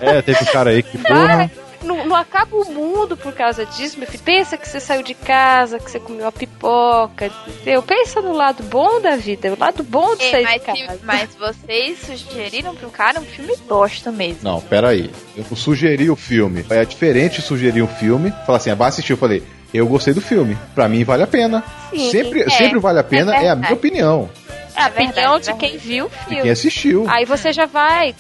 [0.01, 1.49] É, teve um cara aí que, porra.
[1.84, 4.23] Não, não acaba o mundo por causa disso, meu filho.
[4.23, 7.82] Pensa que você saiu de casa, que você comeu uma pipoca, entendeu?
[7.84, 10.86] Pensa no lado bom da vida, o lado bom de Ei, sair mas, de se-
[10.88, 10.99] casa.
[11.03, 14.39] mas vocês sugeriram pro cara um filme bosta mesmo.
[14.43, 15.11] Não, peraí.
[15.36, 16.65] Eu sugeri o filme.
[16.69, 18.32] É diferente sugerir um filme.
[18.45, 19.13] Falar assim, ah, vai assistir.
[19.13, 20.57] Eu falei, eu gostei do filme.
[20.73, 21.63] Pra mim vale a pena.
[21.91, 22.49] Sim, sempre, é.
[22.49, 23.61] sempre vale a pena, é, a verdade.
[23.61, 24.30] minha opinião.
[24.78, 26.41] É a verdade, opinião de é quem viu o De filme.
[26.43, 27.05] quem assistiu.
[27.09, 28.13] Aí você já vai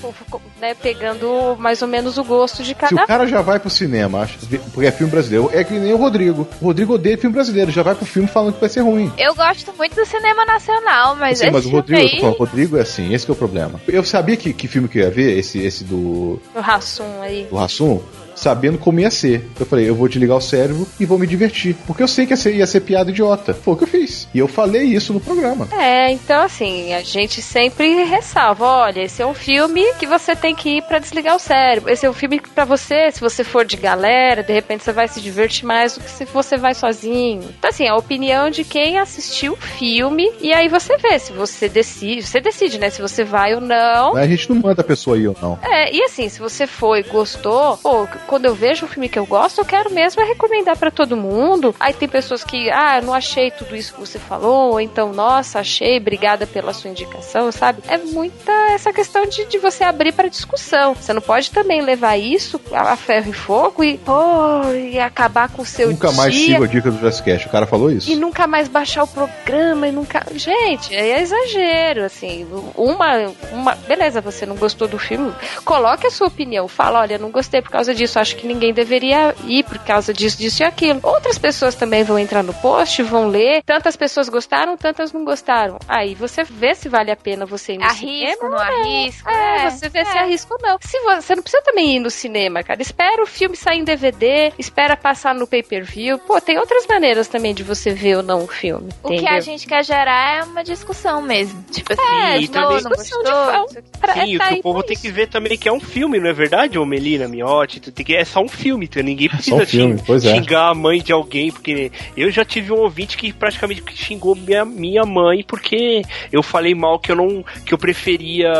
[0.59, 3.69] né, pegando mais ou menos o gosto de Se cada o cara já vai pro
[3.69, 4.37] cinema, acha-
[4.73, 6.47] porque é filme brasileiro, é que nem o Rodrigo.
[6.59, 9.11] O Rodrigo odeia filme brasileiro, já vai pro filme falando que vai ser ruim.
[9.17, 12.19] Eu gosto muito do cinema nacional, mas Sim, esse mas o Rodrigo, eu tô aí...
[12.21, 13.79] falando, o Rodrigo é assim, esse que é o problema.
[13.87, 17.45] Eu sabia que, que filme que eu ia ver, esse, esse do, O Rassum aí.
[17.49, 18.01] do Rassum,
[18.37, 19.49] sabendo como ia ser.
[19.59, 21.75] Eu falei, eu vou desligar o cérebro e vou me divertir.
[21.85, 23.53] Porque eu sei que ia ser, ia ser piada idiota.
[23.53, 24.27] Foi o que eu fiz.
[24.33, 25.67] E eu falei isso no programa.
[25.71, 30.55] É, então assim, a gente sempre ressalva, olha, esse é um filme que você tem
[30.55, 31.91] que ir pra desligar o cérebro.
[31.91, 35.07] Esse é um filme pra você, se você for de galera, de repente você vai
[35.07, 37.43] se divertir mais do que se você vai sozinho.
[37.57, 41.67] Então assim, a opinião de quem assistiu o filme e aí você vê se você
[41.67, 44.15] decide, você decide, né, se você vai ou não.
[44.15, 45.59] A gente não manda a pessoa ir ou não.
[45.63, 49.17] É, e assim, se você foi e gostou, pô, quando eu vejo um filme que
[49.17, 51.73] eu gosto, eu quero mesmo é recomendar pra todo mundo.
[51.79, 55.59] Aí tem pessoas que, ah, não achei tudo isso que você falou, ou então, nossa,
[55.59, 57.81] achei, obrigada pela sua indicação, sabe?
[57.87, 60.93] É muita essa questão de, de você abrir pra discussão.
[60.93, 65.61] Você não pode também levar isso a ferro e fogo e, oh, e acabar com
[65.61, 66.53] o seu Nunca mais dia.
[66.53, 67.47] sigo a dica do Jurassic Cast.
[67.47, 68.11] O cara falou isso.
[68.11, 70.25] E nunca mais baixar o programa e nunca.
[70.33, 72.45] Gente, é exagero, assim.
[72.75, 73.75] Uma, uma.
[73.75, 75.33] Beleza, você não gostou do filme?
[75.63, 76.67] Coloque a sua opinião.
[76.67, 78.16] Fala, olha, não gostei por causa disso.
[78.19, 80.99] Acho que ninguém deveria ir por causa disso, disso e aquilo.
[81.03, 83.61] Outras pessoas também vão entrar no post, vão ler.
[83.65, 85.77] Tantas pessoas gostaram, tantas não gostaram.
[85.87, 88.37] Aí você vê se vale a pena você ir no Arrisco, cinema.
[88.43, 90.21] não ou arrisco, É, é, você vê se é.
[90.21, 90.77] arrisca ou não.
[90.81, 92.81] Se você, você não precisa também ir no cinema, cara.
[92.81, 96.17] Espera o filme sair em DVD, espera passar no pay-per-view.
[96.19, 98.89] Pô, tem outras maneiras também de você ver ou não o filme.
[99.03, 99.33] O que entendeu?
[99.35, 101.61] a gente quer gerar é uma discussão mesmo.
[101.71, 103.23] Tipo assim, É, e gostou, também- não de gostou.
[103.25, 103.83] fã- não o quê.
[103.99, 105.79] pra- Sim, é, o tá que o povo tem que ver também que é um
[105.79, 107.79] filme, não é verdade, ô Melina, Miotti?
[107.79, 110.33] Tu tem que- É só um filme, então ninguém precisa um filme, xing- pois é.
[110.35, 114.65] xingar a mãe de alguém, porque eu já tive um ouvinte que praticamente xingou minha,
[114.65, 116.01] minha mãe porque
[116.31, 118.51] eu falei mal que eu não que eu preferia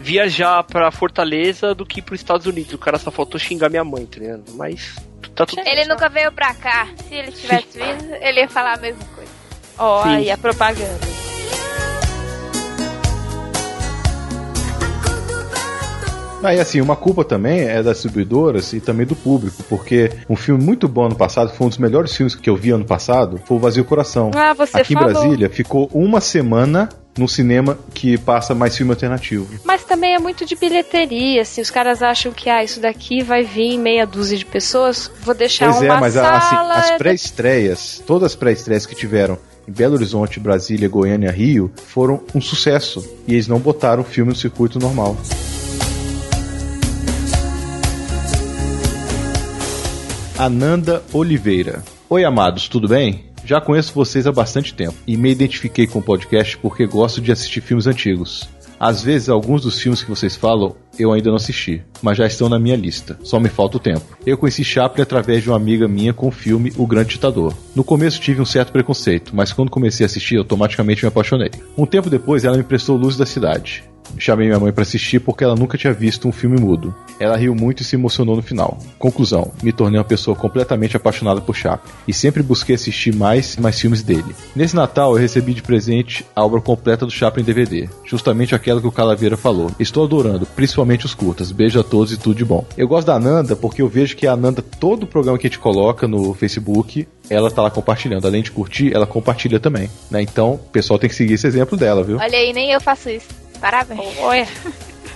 [0.00, 2.72] viajar pra Fortaleza do que pros Estados Unidos.
[2.72, 4.42] O cara só faltou xingar minha mãe, tá ligado?
[4.54, 4.94] Mas
[5.34, 6.88] tá tudo Ele nunca veio pra cá.
[7.08, 9.30] Se ele tivesse vindo, ele ia falar a mesma coisa.
[9.78, 10.08] Ó, Sim.
[10.16, 11.13] aí a propaganda.
[16.44, 20.62] Aí, assim, uma culpa também é das distribuidoras e também do público, porque um filme
[20.62, 23.56] muito bom ano passado, foi um dos melhores filmes que eu vi ano passado, foi
[23.56, 24.30] o Vazio Coração.
[24.34, 25.08] Ah, você Aqui falou.
[25.08, 29.46] em Brasília, ficou uma semana no cinema que passa mais filme alternativo.
[29.64, 33.42] Mas também é muito de bilheteria, assim, os caras acham que ah, isso daqui vai
[33.42, 36.74] vir meia dúzia de pessoas, vou deixar pois é, uma mas a- assim, sala.
[36.74, 42.20] as é- pré-estreias, todas as pré-estreias que tiveram em Belo Horizonte, Brasília, Goiânia, Rio, foram
[42.34, 43.02] um sucesso.
[43.26, 45.16] E eles não botaram o filme no circuito normal.
[50.36, 51.84] Ananda Oliveira.
[52.10, 53.26] Oi, amados, tudo bem?
[53.44, 57.30] Já conheço vocês há bastante tempo e me identifiquei com o podcast porque gosto de
[57.30, 58.48] assistir filmes antigos.
[58.78, 62.48] Às vezes, alguns dos filmes que vocês falam eu ainda não assisti, mas já estão
[62.48, 63.16] na minha lista.
[63.22, 64.18] Só me falta o tempo.
[64.26, 67.54] Eu conheci Chaplin através de uma amiga minha com o filme O Grande Ditador.
[67.72, 71.52] No começo tive um certo preconceito, mas quando comecei a assistir, automaticamente me apaixonei.
[71.78, 73.84] Um tempo depois, ela me prestou Luz da Cidade.
[74.18, 76.94] Chamei minha mãe para assistir porque ela nunca tinha visto um filme mudo.
[77.18, 78.78] Ela riu muito e se emocionou no final.
[78.98, 83.60] Conclusão: me tornei uma pessoa completamente apaixonada por Chaplin e sempre busquei assistir mais e
[83.60, 84.34] mais filmes dele.
[84.54, 88.80] Nesse Natal eu recebi de presente a obra completa do Chaplin em DVD, justamente aquela
[88.80, 89.70] que o Calaveira falou.
[89.78, 91.52] Estou adorando, principalmente os curtas.
[91.52, 92.64] Beijo a todos e tudo de bom.
[92.76, 95.50] Eu gosto da Ananda porque eu vejo que a Ananda, todo o programa que a
[95.50, 98.26] gente coloca no Facebook, ela tá lá compartilhando.
[98.26, 99.88] Além de curtir, ela compartilha também.
[100.10, 100.22] Né?
[100.22, 102.18] Então, o pessoal tem que seguir esse exemplo dela, viu?
[102.18, 103.43] Olha aí, nem eu faço isso.
[103.64, 104.18] Parabéns.
[104.18, 104.46] Olha.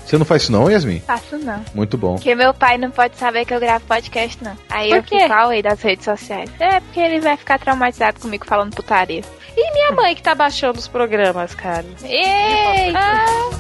[0.06, 1.00] Você não faz isso não, Yasmin?
[1.00, 1.62] Faço não.
[1.74, 2.14] Muito bom.
[2.14, 4.56] Porque meu pai não pode saber que eu gravo podcast, não.
[4.70, 5.20] Aí Por eu quê?
[5.20, 6.50] fico away das redes sociais.
[6.58, 9.22] É, porque ele vai ficar traumatizado comigo falando putaria.
[9.54, 11.84] E minha mãe que tá baixando os programas, cara?
[12.02, 12.98] Eita!
[12.98, 13.50] Ah,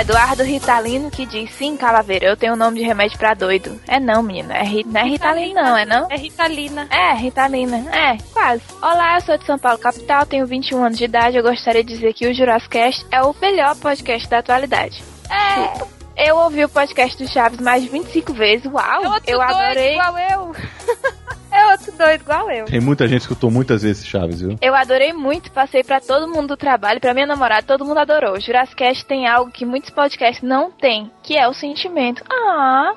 [0.00, 3.80] Eduardo Ritalino que diz: Sim, Calaveira, eu tenho o nome de remédio pra doido.
[3.88, 4.52] É não, menino.
[4.52, 6.06] É, ri- não é Ritalino, não, é não?
[6.10, 6.86] é Ritalina.
[6.90, 7.76] É, Ritalina.
[7.96, 8.62] É, quase.
[8.80, 11.36] Olá, eu sou de São Paulo, capital, tenho 21 anos de idade.
[11.36, 15.02] Eu gostaria de dizer que o Jurassic Cast é o melhor podcast da atualidade.
[15.30, 16.28] É.
[16.28, 18.66] Eu ouvi o podcast do Chaves mais de 25 vezes.
[18.66, 19.02] Uau!
[19.26, 19.92] Eu doido adorei.
[19.94, 20.56] igual eu.
[21.78, 22.64] outro doido igual eu.
[22.66, 24.56] Tem muita gente que escutou muitas vezes Chaves, viu?
[24.60, 28.34] Eu adorei muito, passei pra todo mundo do trabalho, pra minha namorada, todo mundo adorou.
[28.34, 32.22] O Jurassic Cast tem algo que muitos podcasts não têm, que é o sentimento.
[32.30, 32.92] Ah,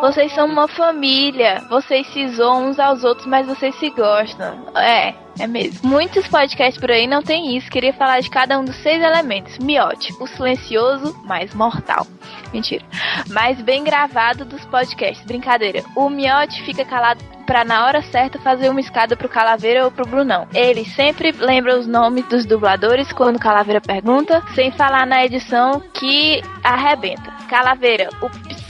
[0.00, 4.72] vocês são uma família, vocês se zoam uns aos outros, mas vocês se gostam.
[4.76, 5.88] É, é mesmo.
[5.88, 7.70] Muitos podcasts por aí não tem isso.
[7.70, 9.58] Queria falar de cada um dos seis elementos.
[9.58, 12.06] Miote, o silencioso, mais mortal.
[12.52, 12.84] Mentira.
[13.30, 15.24] Mais bem gravado dos podcasts.
[15.26, 15.82] Brincadeira.
[15.96, 20.06] O Miote fica calado pra na hora certa fazer uma escada pro Calaveira ou pro
[20.06, 20.46] Brunão.
[20.54, 26.42] Ele sempre lembra os nomes dos dubladores quando Calaveira pergunta, sem falar na edição que
[26.62, 27.32] arrebenta.
[27.48, 28.62] Calaveira, o ps-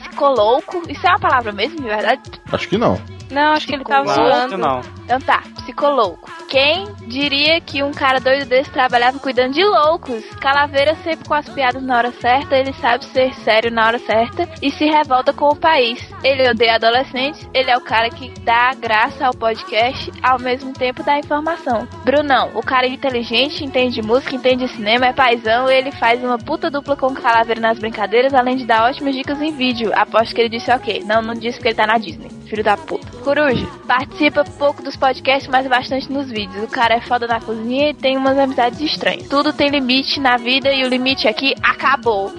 [0.00, 0.82] psicolouco.
[0.88, 2.22] Isso é uma palavra mesmo, de verdade?
[2.52, 2.98] Acho que não.
[3.30, 4.36] Não, acho que ele tava Psicólogo.
[4.36, 4.58] zoando.
[4.58, 4.80] Não.
[5.04, 6.30] Então tá, psicolouco.
[6.48, 10.24] Quem diria que um cara doido desse trabalhava cuidando de loucos?
[10.40, 14.48] Calaveira sempre com as piadas na hora certa, ele sabe ser sério na hora certa
[14.62, 16.00] e se revolta com o país.
[16.22, 21.02] Ele odeia adolescentes, ele é o cara que dá graça ao podcast, ao mesmo tempo
[21.02, 21.86] dá informação.
[22.04, 26.38] Brunão, o cara inteligente, entende de música, entende de cinema, é paizão, ele faz uma
[26.38, 29.92] puta dupla com o Calaveira nas brincadeiras, além de dar ótimas dicas em vídeo.
[29.94, 31.02] Aposto que ele disse ok.
[31.04, 32.28] Não, não disse porque ele tá na Disney.
[32.46, 33.06] Filho da puta.
[33.26, 36.62] Coruja, participa pouco dos podcasts, mas bastante nos vídeos.
[36.62, 39.26] O cara é foda na cozinha e tem umas amizades estranhas.
[39.26, 42.32] Tudo tem limite na vida e o limite aqui acabou.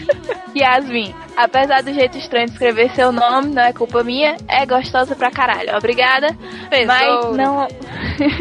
[0.56, 5.14] Yasmin, apesar do jeito estranho de escrever seu nome, não é culpa minha, é gostosa
[5.14, 5.76] pra caralho.
[5.76, 6.34] Obrigada.
[6.86, 7.68] Mas não.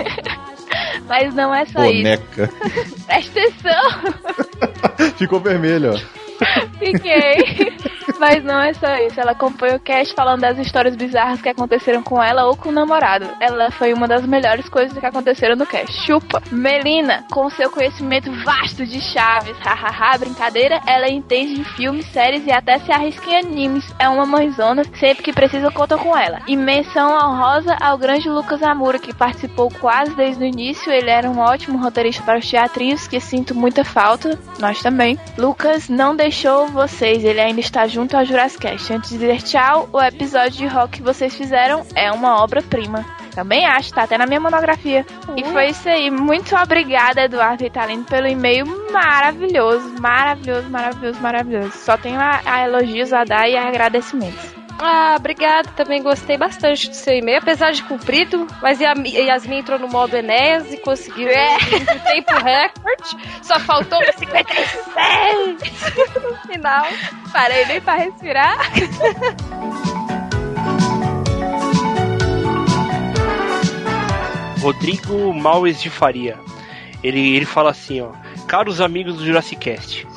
[1.05, 1.97] Mas não é só isso.
[1.97, 2.49] Boneca.
[3.07, 5.11] Presta atenção.
[5.17, 6.28] Ficou vermelho, ó.
[6.79, 7.77] Fiquei.
[8.19, 9.19] Mas não é só isso.
[9.19, 12.71] Ela acompanha o cast falando das histórias bizarras que aconteceram com ela ou com o
[12.71, 13.27] namorado.
[13.39, 16.05] Ela foi uma das melhores coisas que aconteceram no cast.
[16.05, 16.41] Chupa.
[16.51, 22.51] Melina, com seu conhecimento vasto de chaves, hahaha, brincadeira, ela entende de filmes, séries e
[22.51, 23.85] até se arrisca em animes.
[23.99, 26.39] É uma mãezona, sempre que precisa conta com ela.
[26.47, 30.91] E menção honrosa ao grande Lucas Amura, que participou quase desde o início.
[30.91, 34.37] Ele era um ótimo roteirista para os teatrinhos, que sinto muita falta.
[34.59, 35.17] Nós também.
[35.37, 36.28] Lucas não deixou
[36.71, 38.93] vocês, ele ainda está junto ao Jurassic Cast.
[38.93, 43.05] Antes de dizer tchau, o episódio de rock que vocês fizeram é uma obra-prima.
[43.33, 45.05] Também acho, tá até na minha monografia.
[45.35, 46.11] E foi isso aí.
[46.11, 51.71] Muito obrigada, Eduardo Italino, pelo e-mail maravilhoso, maravilhoso, maravilhoso, maravilhoso.
[51.71, 54.58] Só tenho a, a elogios a dar e agradecimentos.
[54.81, 55.69] Ah, obrigada.
[55.75, 58.47] Também gostei bastante do seu e-mail, apesar de comprido.
[58.61, 61.57] Mas Yasmin entrou no modo Enéas e conseguiu É.
[61.57, 63.17] o tempo recorde.
[63.41, 65.57] Só faltou 56
[66.23, 66.85] no final.
[67.33, 68.57] Parei nem pra respirar.
[74.61, 76.37] Rodrigo Maues de Faria.
[77.03, 78.11] Ele, ele fala assim, ó.
[78.47, 80.07] Caros amigos do Jurassic Cast.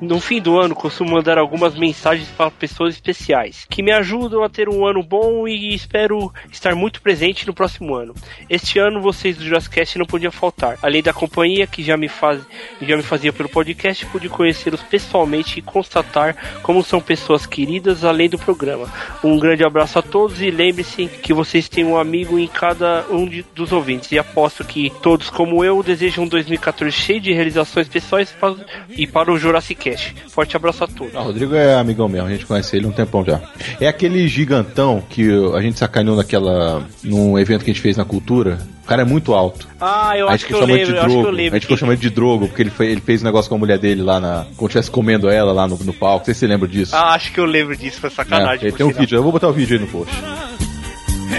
[0.00, 4.48] No fim do ano, costumo mandar algumas mensagens para pessoas especiais que me ajudam a
[4.48, 8.14] ter um ano bom e espero estar muito presente no próximo ano.
[8.48, 10.78] Este ano, vocês do Jurassic não podiam faltar.
[10.82, 12.40] Além da companhia que já me, faz,
[12.80, 18.30] já me fazia pelo podcast, pude conhecê-los pessoalmente e constatar como são pessoas queridas além
[18.30, 18.90] do programa.
[19.22, 23.26] Um grande abraço a todos e lembre-se que vocês têm um amigo em cada um
[23.26, 24.10] de- dos ouvintes.
[24.12, 28.56] E aposto que todos, como eu, desejam um 2014 cheio de realizações pessoais para-
[28.88, 30.14] e para o Jurassic Cast.
[30.28, 31.14] Forte abraço a todos.
[31.14, 33.40] Ah, o Rodrigo é amigão mesmo, a gente conhece ele há um tempão já.
[33.80, 36.82] É aquele gigantão que a gente sacaneou naquela.
[37.02, 38.58] num evento que a gente fez na cultura.
[38.84, 39.68] O cara é muito alto.
[39.80, 41.54] Ah, eu acho que eu lembro, de eu acho que eu lembro.
[41.54, 43.58] A gente ficou chamando de Drogo, porque ele, foi- ele fez um negócio com a
[43.58, 44.46] mulher dele lá na.
[44.56, 46.18] Quando estivesse comendo ela lá no, no palco.
[46.20, 46.96] Não sei se você lembra disso.
[46.96, 48.70] Ah, acho que eu lembro disso, foi É, sacanagem.
[48.70, 49.00] por tem um sinal.
[49.00, 50.12] vídeo, eu vou botar o vídeo aí no post.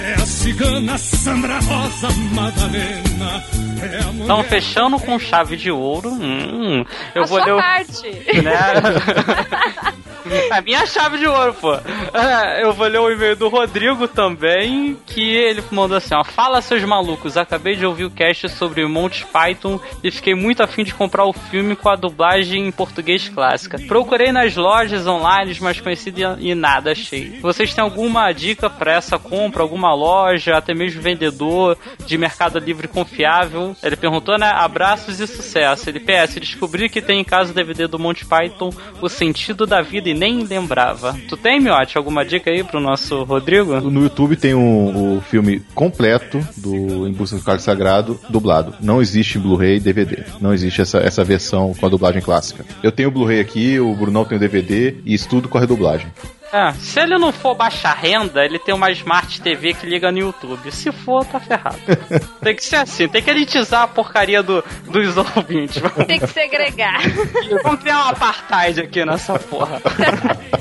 [0.03, 3.43] É a cigana Sandra Rosa Madalena.
[3.81, 4.23] É.
[4.23, 6.83] Então, fechando com chave de ouro, hum,
[7.13, 7.57] eu a vou sua ler o.
[7.57, 8.11] parte.
[8.41, 10.01] Né?
[10.51, 11.73] A minha chave de ouro, pô.
[11.73, 16.23] É, Eu vou ler o e-mail do Rodrigo também, que ele mandou assim, ó.
[16.23, 20.83] Fala, seus malucos, acabei de ouvir o cast sobre Monty Python e fiquei muito afim
[20.83, 23.79] de comprar o filme com a dublagem em português clássica.
[23.87, 27.39] Procurei nas lojas online, mas conheci e nada achei.
[27.41, 29.61] Vocês têm alguma dica pra essa compra?
[29.63, 33.75] Alguma loja, até mesmo vendedor de Mercado Livre confiável?
[33.81, 34.51] Ele perguntou, né?
[34.53, 35.89] Abraços e sucesso.
[35.89, 39.81] Ele PS, descobri que tem em casa o DVD do Monty Python, O Sentido da
[39.81, 41.17] Vida, nem lembrava.
[41.27, 43.79] Tu tem, Miotti, alguma dica aí pro nosso Rodrigo?
[43.81, 48.75] No YouTube tem um, o filme completo do Em Busca do Cargo Sagrado, dublado.
[48.81, 50.23] Não existe Blu-ray e DVD.
[50.39, 52.65] Não existe essa, essa versão com a dublagem clássica.
[52.81, 55.61] Eu tenho o Blu-ray aqui, o Brunão tem o DVD e isso tudo com a
[55.61, 56.07] redublagem.
[56.53, 60.19] É, se ele não for baixar renda, ele tem uma Smart TV que liga no
[60.19, 60.69] YouTube.
[60.71, 61.79] Se for, tá ferrado.
[62.43, 65.81] tem que ser assim, tem que elitizar a porcaria do, dos ouvintes.
[66.07, 66.99] Tem que segregar.
[67.63, 69.81] Vamos criar um apartheid aqui nessa porra.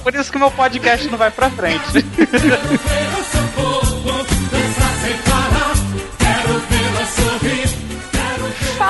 [0.02, 1.80] Por isso que meu podcast não vai pra frente.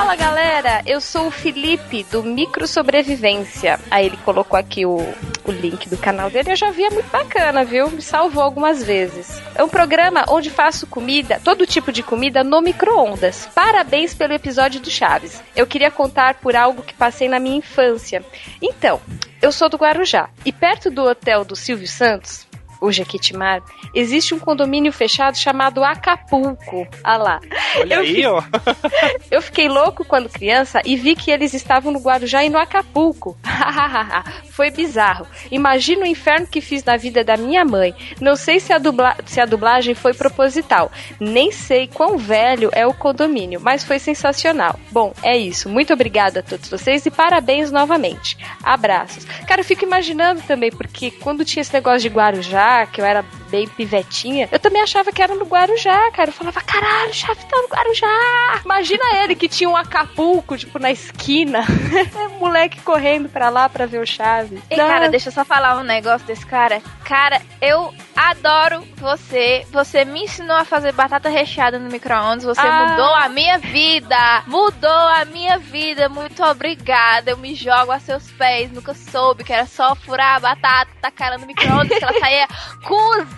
[0.01, 3.79] Fala galera, eu sou o Felipe do Micro Sobrevivência.
[3.91, 4.97] Aí ele colocou aqui o,
[5.45, 7.91] o link do canal dele, eu já vi, é muito bacana, viu?
[7.91, 9.43] Me salvou algumas vezes.
[9.55, 13.47] É um programa onde faço comida, todo tipo de comida no micro-ondas.
[13.55, 15.43] Parabéns pelo episódio do Chaves.
[15.55, 18.25] Eu queria contar por algo que passei na minha infância.
[18.63, 19.03] Então,
[19.43, 22.47] eu sou do Guarujá e perto do hotel do Silvio Santos,
[22.81, 23.63] o Jequitimar,
[23.95, 26.87] existe um condomínio fechado chamado Acapulco.
[27.05, 27.41] Ah lá.
[27.79, 28.43] Olha Eu aí, fi- ó.
[29.31, 33.37] Eu fiquei louco quando criança e vi que eles estavam no Guarujá e no Acapulco.
[34.51, 35.27] Foi bizarro.
[35.51, 37.95] Imagina o inferno que fiz na vida da minha mãe.
[38.21, 40.91] Não sei se a, dubla- se a dublagem foi proposital.
[41.19, 44.79] Nem sei quão velho é o condomínio, mas foi sensacional.
[44.91, 45.69] Bom, é isso.
[45.69, 48.37] Muito obrigada a todos vocês e parabéns novamente.
[48.63, 49.25] Abraços.
[49.47, 53.25] Cara, eu fico imaginando também, porque quando tinha esse negócio de Guarujá, que eu era
[53.51, 56.31] bem pivetinha, eu também achava que era no Guarujá, cara.
[56.31, 58.61] Eu falava, caralho, o Chaves tá no Guarujá.
[58.65, 61.65] Imagina ele que tinha um Acapulco, tipo, na esquina.
[62.39, 64.61] Moleque correndo pra lá pra ver o Chaves.
[64.71, 64.87] Ei, Não.
[64.87, 66.81] cara, deixa eu só falar um negócio desse cara.
[67.05, 69.67] Cara, eu adoro você.
[69.73, 72.45] Você me ensinou a fazer batata recheada no micro-ondas.
[72.45, 72.89] Você Ah.
[72.91, 74.43] mudou a minha vida.
[74.47, 76.09] Mudou a minha vida.
[76.09, 77.31] Muito obrigada.
[77.33, 78.71] Eu me jogo a seus pés.
[78.71, 82.47] Nunca soube que era só furar a batata, tacar ela no micro-ondas, que ela saía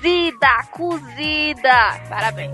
[0.02, 2.00] cozida, cozida.
[2.08, 2.50] Parabéns.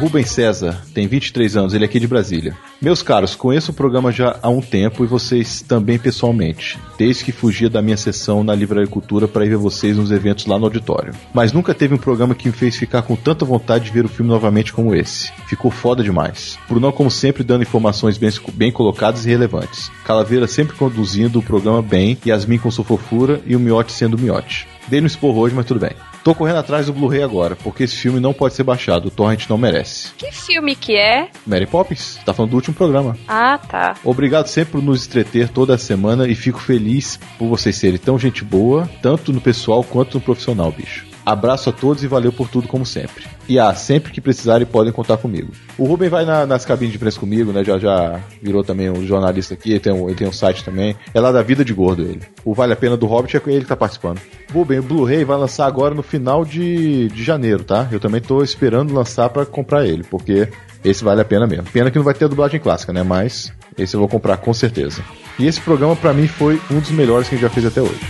[0.00, 2.56] Rubens César tem 23 anos, ele é aqui de Brasília.
[2.80, 7.32] Meus caros, conheço o programa já há um tempo e vocês também pessoalmente, desde que
[7.32, 10.64] fugia da minha sessão na Livraria Cultura para ir ver vocês nos eventos lá no
[10.64, 11.12] auditório.
[11.34, 14.08] Mas nunca teve um programa que me fez ficar com tanta vontade de ver o
[14.08, 15.30] filme novamente como esse.
[15.46, 16.58] Ficou foda demais.
[16.66, 19.90] Brunão, como sempre, dando informações bem, bem colocadas e relevantes.
[20.06, 24.18] Calaveira sempre conduzindo o programa bem, Yasmin com sua fofura e o Miote sendo o
[24.18, 24.66] Miote.
[24.88, 25.92] Dei no esporro hoje, mas tudo bem.
[26.22, 29.48] Tô correndo atrás do Blu-ray agora, porque esse filme não pode ser baixado, o Torrent
[29.48, 30.12] não merece.
[30.18, 31.30] Que filme que é?
[31.46, 33.16] Mary Poppins, tá falando do último programa.
[33.26, 33.94] Ah, tá.
[34.04, 38.18] Obrigado sempre por nos entreter toda a semana e fico feliz por vocês serem tão
[38.18, 41.09] gente boa, tanto no pessoal quanto no profissional, bicho.
[41.24, 43.24] Abraço a todos e valeu por tudo como sempre.
[43.48, 45.52] E ah, sempre que precisarem podem contar comigo.
[45.76, 47.62] O Ruben vai na- nas cabines de imprensa comigo, né?
[47.62, 50.96] Já, já virou também um jornalista aqui, ele tem, um, ele tem um site também.
[51.12, 52.20] É lá da Vida de Gordo ele.
[52.44, 54.20] O Vale a Pena do Hobbit é ele que tá participando.
[54.52, 57.86] Ruben, o Blu-ray vai lançar agora no final de, de janeiro, tá?
[57.92, 60.48] Eu também tô esperando lançar pra comprar ele, porque
[60.82, 61.64] esse vale a pena mesmo.
[61.72, 63.02] Pena que não vai ter a dublagem clássica, né?
[63.02, 65.02] Mas esse eu vou comprar com certeza.
[65.38, 67.80] E esse programa pra mim foi um dos melhores que a gente já fez até
[67.82, 68.00] hoje.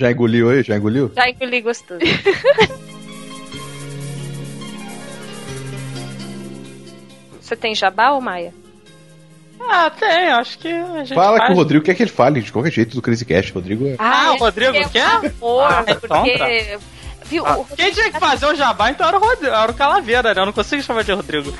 [0.00, 0.62] Já engoliu aí?
[0.62, 1.12] Já engoliu?
[1.14, 2.00] Já engoli gostoso.
[7.40, 8.54] Você tem jabá ou Maia?
[9.60, 11.48] Ah, tem, acho que a gente Fala faz.
[11.48, 13.52] com o Rodrigo, quer que ele fale de qualquer jeito do Crazy Cast.
[13.52, 13.96] Rodrigo é.
[13.98, 15.04] Ah, o Rodrigo é quer?
[15.04, 16.38] Amor, Ah, então porque.
[16.38, 16.46] tá.
[17.26, 17.46] Viu?
[17.46, 20.40] Ah, quem tinha que fazer o jabá então era o, Rodrigo, era o Calaveira, né?
[20.40, 21.52] Eu não consigo chamar de Rodrigo.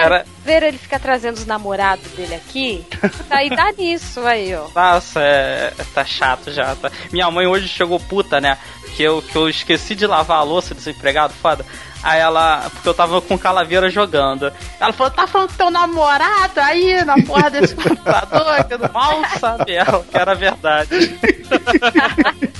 [0.00, 2.84] Velho, ver ele ficar trazendo os namorados dele aqui,
[3.30, 4.68] aí dá nisso aí, ó.
[4.74, 6.74] Nossa, é, tá chato já.
[6.76, 6.90] Tá.
[7.10, 8.58] Minha mãe hoje chegou puta, né?
[8.96, 11.64] Que eu, que eu esqueci de lavar a louça desempregado, foda.
[12.02, 14.52] Aí ela, porque eu tava com calaveira jogando.
[14.80, 18.42] Ela falou: tá falando do teu namorado aí na porra desse computador?
[18.68, 20.88] Que mal sabia que era verdade.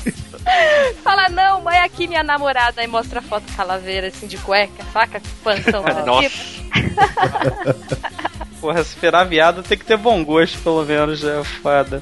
[1.83, 2.81] Aqui minha namorada.
[2.81, 5.21] Aí mostra a foto calaveira, assim, de cueca, saca?
[5.43, 5.83] Pansão.
[6.07, 6.63] Nossa.
[8.61, 12.01] Porra, se virar viado tem que ter bom gosto, pelo menos, é foda.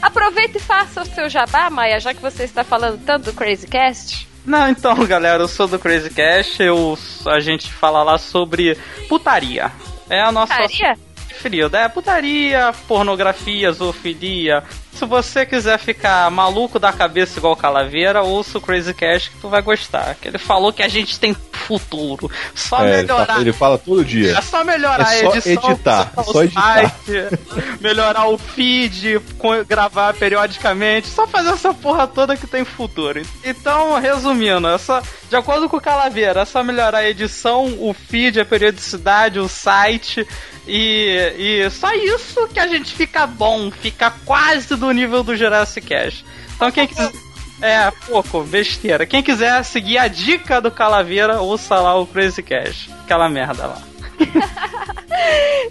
[0.00, 3.68] Aproveita e faça o seu jabá, Maia, já que você está falando tanto do Crazy
[3.68, 4.28] Cast.
[4.44, 8.76] Não, então, galera, eu sou do Crazy Cash, eu, a gente fala lá sobre
[9.08, 9.70] putaria.
[10.10, 10.98] É a nossa Putaria?
[11.32, 11.78] Preferida.
[11.78, 14.62] É putaria, pornografia, zoofilia.
[14.92, 19.48] Se você quiser ficar maluco da cabeça igual Calaveira, ouça o Crazy Cash que tu
[19.48, 20.14] vai gostar.
[20.20, 22.30] Que ele falou que a gente tem futuro.
[22.54, 23.34] Só É, ele, melhorar.
[23.34, 24.36] fa- ele fala todo dia.
[24.36, 26.74] É só melhorar É só a edição, editar, consertar o só editar.
[26.90, 27.38] site,
[27.80, 29.18] melhorar o feed,
[29.66, 33.22] gravar periodicamente, só fazer essa porra toda que tem futuro.
[33.44, 37.94] Então, resumindo, é só, de acordo com o Calaveira, é só melhorar a edição, o
[37.94, 40.26] feed, a periodicidade, o site
[40.66, 45.86] e, e só isso que a gente fica bom, fica quase do nível do Jurassic
[45.86, 46.24] Cash.
[46.56, 47.10] Então quem quiser
[47.62, 49.06] é, pouco, besteira.
[49.06, 52.90] Quem quiser seguir a dica do Calaveira, ouça lá o Crazy Cash.
[53.04, 53.82] Aquela merda lá.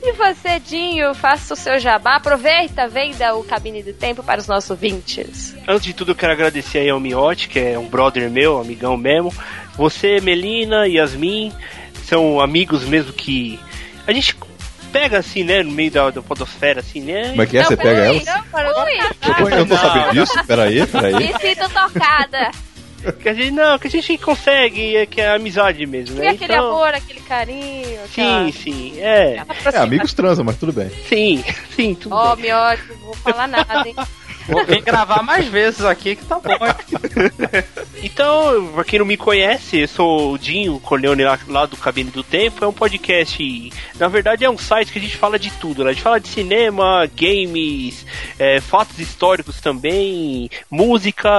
[0.04, 2.16] E você, Dinho, faça o seu jabá.
[2.16, 5.56] Aproveita, venda o Cabine do Tempo para os nossos ouvintes.
[5.68, 8.98] Antes de tudo, eu quero agradecer aí ao Miotti, que é um brother meu, amigão
[8.98, 9.32] mesmo.
[9.76, 11.52] Você, Melina, Yasmin,
[12.06, 13.60] são amigos mesmo que.
[14.08, 14.36] A gente
[14.92, 15.64] pega assim, né?
[15.64, 17.30] No meio da, da podosfera, assim, né?
[17.30, 17.64] Como é que é?
[17.64, 18.16] Você pega ela?
[18.16, 20.46] Eu, eu não tô sabendo disso?
[20.46, 21.14] Peraí, peraí.
[21.16, 22.52] Me sinto tocada.
[23.20, 26.28] Que a gente, não, que a gente consegue, é que é amizade mesmo, E né?
[26.30, 28.00] aquele amor, aquele carinho.
[28.06, 29.44] aquela- Sim, sim, é.
[29.74, 30.88] É, amigos transam, mas tudo bem.
[31.10, 31.44] Sim,
[31.76, 33.96] sim, tudo Ó, miote, não vou falar nada, hein?
[34.68, 36.52] Vem gravar mais vezes aqui que tá bom.
[38.04, 42.10] Então, pra quem não me conhece, eu sou o Dinho Corleone lá, lá do Cabine
[42.10, 42.66] do Tempo.
[42.66, 45.92] É um podcast, na verdade é um site que a gente fala de tudo, né?
[45.92, 48.06] A gente fala de cinema, games,
[48.40, 51.30] é, fatos históricos também, música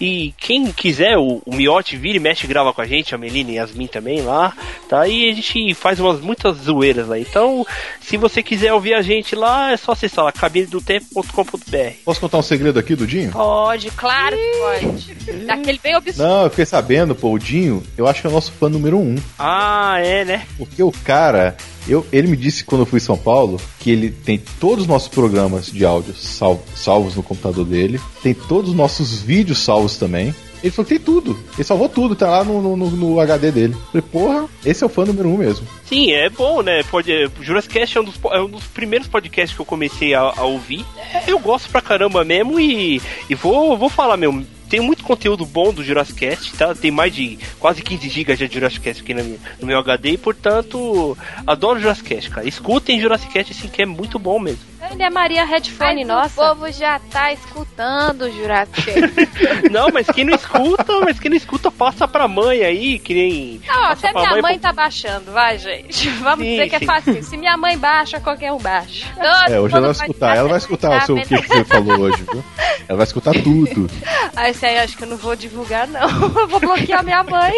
[0.00, 3.18] e quem quiser, o, o Miote vira e mexe e grava com a gente, a
[3.18, 4.52] Melina e a Yasmin também lá,
[4.88, 5.06] tá?
[5.06, 7.18] E a gente faz umas muitas zoeiras lá.
[7.18, 7.64] Então,
[8.00, 11.92] se você quiser ouvir a gente lá, é só acessar lá, cabinedotempo.com.br.
[12.04, 13.30] Posso contar um segredo aqui do Dinho?
[13.30, 15.44] Pode, claro que pode.
[15.46, 16.28] Daquele bem obscuro.
[16.28, 18.98] Não, eu fiquei sabendo, pô, o Dinho, eu acho que é o nosso fã número
[18.98, 19.14] um.
[19.38, 20.46] Ah, é, né?
[20.58, 21.56] Porque o cara,
[21.88, 24.88] eu, ele me disse quando eu fui em São Paulo que ele tem todos os
[24.88, 29.96] nossos programas de áudio sal- salvos no computador dele, tem todos os nossos vídeos salvos
[29.96, 30.34] também.
[30.62, 31.38] Ele falou que tem tudo.
[31.54, 33.74] Ele salvou tudo, tá lá no, no, no- no HD dele.
[33.74, 35.66] Eu falei, porra, esse é o fã número um mesmo.
[35.86, 36.82] Sim, é bom, né?
[36.84, 40.14] Pode, é, Jurassic Cast é um, dos, é um dos primeiros podcasts que eu comecei
[40.14, 40.84] a, a ouvir.
[41.14, 44.46] É, eu gosto pra caramba mesmo e, e vou, vou falar mesmo.
[44.68, 46.74] Tem muito conteúdo bom do Jurassic Cast, tá?
[46.76, 50.16] Tem mais de quase 15 GB de Jurassic Cast aqui minha- no meu HD e,
[50.18, 52.46] portanto, adoro Jurassic Cast, cara.
[52.46, 54.69] Escutem Jurassic Cast, assim, que é muito bom mesmo.
[54.90, 56.42] Ele é Maria Headphone, Mas nossa.
[56.42, 58.92] o povo já tá escutando o Jurassic.
[59.70, 63.60] Não, mas quem não escuta, mas quem não escuta, passa pra mãe aí, que nem.
[63.66, 66.08] Não, até minha mãe pra- tá baixando, vai, gente.
[66.20, 67.22] Vamos Sim, dizer que é fácil.
[67.22, 69.06] Se minha mãe baixa, qualquer um baixa.
[69.48, 70.36] É, hoje ela vai escutar.
[70.36, 72.44] Ela vai escutar o seu, o que você falou hoje, viu?
[72.88, 73.88] Ela vai escutar tudo.
[74.36, 76.00] Ah, esse aí eu acho que eu não vou divulgar, não.
[76.08, 77.52] Eu vou bloquear minha mãe.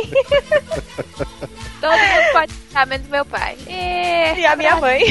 [1.81, 3.57] Todo mundo pode escutar, menos meu pai.
[3.67, 5.03] É, E a minha mãe.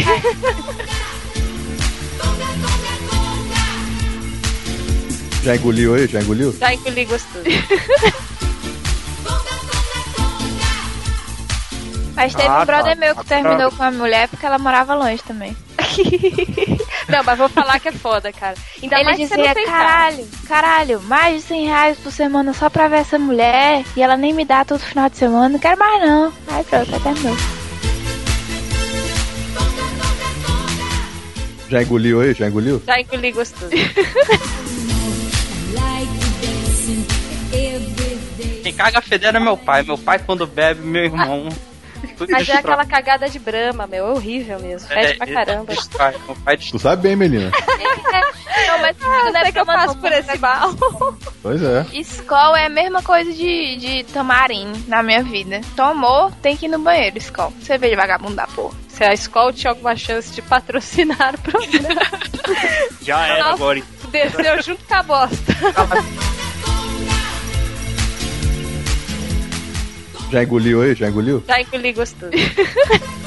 [5.44, 6.08] Já engoliu aí?
[6.08, 6.54] Já engoliu?
[6.60, 7.44] Já engoli gostoso.
[12.16, 13.00] Mas teve Ah, um brother tá.
[13.00, 15.56] meu que terminou com a mulher porque ela morava longe também.
[17.10, 18.56] Não, mas vou falar que é foda, cara.
[18.82, 22.12] Ainda Ele mais que você dizia, não tem caralho, caralho, mais de 100 reais por
[22.12, 25.50] semana só pra ver essa mulher e ela nem me dá todo final de semana,
[25.50, 26.32] não quero mais não.
[26.48, 27.36] Aí pronto, aí terminou.
[31.70, 32.34] Já engoliu aí?
[32.34, 32.82] Já engoliu?
[32.86, 33.72] Já engoli gostoso.
[38.72, 39.84] Quem caga fedendo é meu pai.
[39.84, 41.50] Meu pai, quando bebe, meu irmão.
[42.20, 42.58] Mas é destrói.
[42.58, 44.08] aquela cagada de brama, meu.
[44.08, 44.88] É horrível mesmo.
[44.88, 45.66] Fede pra É, caramba.
[45.66, 46.14] destrói.
[46.26, 47.52] Meu pai Tu sabe bem, Melina.
[48.68, 50.72] Não, mas Ah, sei que eu passo por esse mal.
[51.42, 51.86] Pois é.
[51.94, 55.62] Skol é a mesma coisa de, de tamarim na minha vida.
[55.76, 57.52] Tomou, tem que ir no banheiro, Skol.
[57.62, 58.76] Você vê de vagabundo da porra.
[58.88, 62.02] Se a Skol tinha alguma chance de patrocinar o programa.
[63.02, 63.82] Já era Nossa, agora.
[64.12, 65.54] Desceu junto com a bosta.
[70.32, 70.96] Já engoliu aí?
[70.96, 71.44] Já engoliu?
[71.46, 72.32] Já engoli gostoso.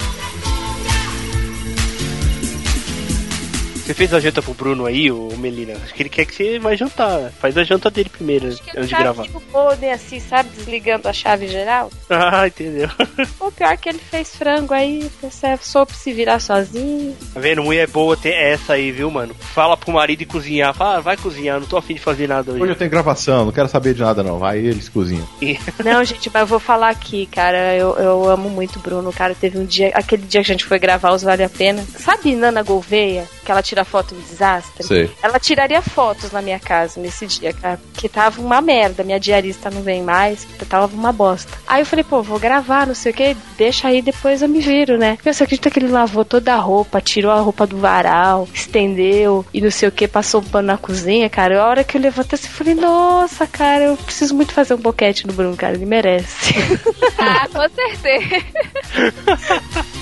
[3.85, 5.74] Você fez a janta pro Bruno aí, ô Melina?
[5.74, 7.30] Acho que ele quer que você vai jantar.
[7.32, 9.24] Faz a janta dele primeiro, antes de gravar.
[9.24, 11.91] que o Golden assim, sabe, desligando a chave geral?
[12.09, 12.89] Ah, entendeu.
[13.41, 17.14] O pior é que ele fez frango aí, você soube se virar sozinho.
[17.35, 17.62] Tá vendo?
[17.62, 19.35] Mulher boa tem essa aí, viu, mano?
[19.35, 20.72] Fala pro marido e cozinhar.
[20.74, 22.62] Fala, ah, vai cozinhar, não tô afim de fazer nada hoje.
[22.62, 24.39] Hoje eu tenho gravação, não quero saber de nada não.
[24.39, 25.28] Vai eles cozinham.
[25.85, 27.76] Não, gente, mas eu vou falar aqui, cara.
[27.76, 29.12] Eu, eu amo muito o Bruno.
[29.12, 31.85] Cara, teve um dia, aquele dia que a gente foi gravar os Vale a Pena.
[31.99, 33.28] Sabe Nana Gouveia?
[33.45, 34.87] Que ela tira foto do desastre?
[34.87, 35.11] Sei.
[35.20, 37.81] Ela tiraria fotos na minha casa nesse dia, cara.
[37.93, 39.03] Porque tava uma merda.
[39.03, 41.53] Minha diarista não vem mais, porque tava uma bosta.
[41.66, 43.37] Aí eu falei, pô, vou gravar, não sei o que.
[43.59, 45.18] Deixa aí, depois eu me viro, né?
[45.25, 49.61] Você acredita que ele lavou toda a roupa, tirou a roupa do varal, estendeu e
[49.61, 51.61] não sei o que, passou um pano na cozinha, cara.
[51.61, 54.79] A hora que eu levantei, assim, eu falei, nossa, cara, eu preciso muito fazer um
[54.79, 55.75] boquete no Bruno, cara.
[55.75, 56.55] Ele merece.
[57.16, 58.45] Ah, com certeza.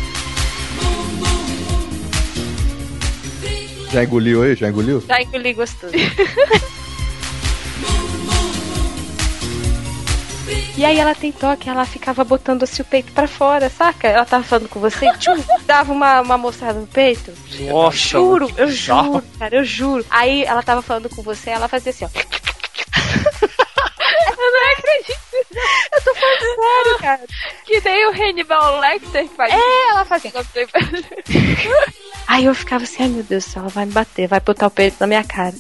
[3.92, 4.56] Já engoliu aí?
[4.56, 5.04] Já engoliu?
[5.08, 5.94] Já engoli gostoso.
[10.78, 14.08] E aí ela tem toque, ela ficava botando assim o peito pra fora, saca?
[14.08, 15.38] Ela tava falando com você, tchum,
[15.68, 17.32] dava uma, uma mostrada no peito.
[17.70, 20.04] Nossa, juro, eu juro, cara, eu juro.
[20.10, 22.10] Aí ela tava falando com você, ela fazia assim, ó.
[24.42, 25.20] Eu não acredito.
[25.94, 27.22] Eu tô falando sério, cara.
[27.64, 29.54] Que nem o Hannibal Lecter que faz.
[29.54, 30.32] É, ela fazia.
[32.28, 34.68] Aí eu ficava assim, ai meu Deus do céu, ela vai me bater, vai botar
[34.68, 35.54] o peito na minha cara.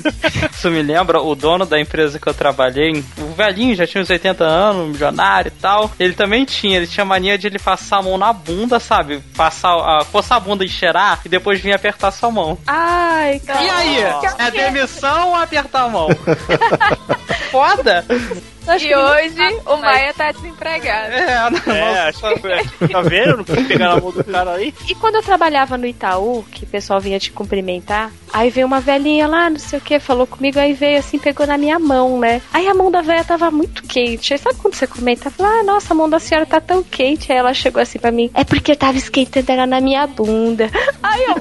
[0.52, 4.10] Isso me lembra o dono da empresa que eu trabalhei, o velhinho, já tinha uns
[4.10, 5.90] 80 anos, milionário e tal.
[5.98, 9.20] Ele também tinha, ele tinha mania de ele passar a mão na bunda, sabe?
[9.36, 12.58] Passar, a coçar a bunda e cheirar e depois vir apertar sua mão.
[12.66, 13.62] Ai, cara.
[13.62, 13.98] E aí?
[14.38, 16.08] É demissão ou apertar a mão?
[17.50, 18.04] Foda!
[18.76, 21.12] E hoje o Maia tá desempregado.
[21.12, 23.38] É, É, acho que, tá vendo?
[23.38, 24.74] Não quis pegar na mão do cara aí.
[24.88, 28.80] E quando eu trabalhava no Itaú, que o pessoal vinha te cumprimentar, aí veio uma
[28.80, 32.18] velhinha lá, não sei o que, falou comigo, aí veio assim, pegou na minha mão,
[32.18, 32.42] né?
[32.52, 34.32] Aí a mão da velha tava muito quente.
[34.32, 35.30] Aí sabe quando você comenta?
[35.30, 37.32] Fala, ah, nossa, a mão da senhora tá tão quente.
[37.32, 40.70] Aí ela chegou assim pra mim, é porque tava esquentando ela na minha bunda.
[41.02, 41.34] Aí eu.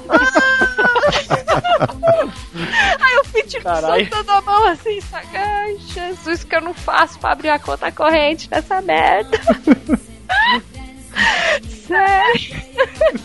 [3.00, 4.10] Aí eu fui tipo Caralho.
[4.10, 5.28] soltando a mão assim, sabe?
[5.36, 9.40] Ai, Jesus, que eu não faço pra abrir a conta corrente nessa merda.
[11.88, 12.56] Sério.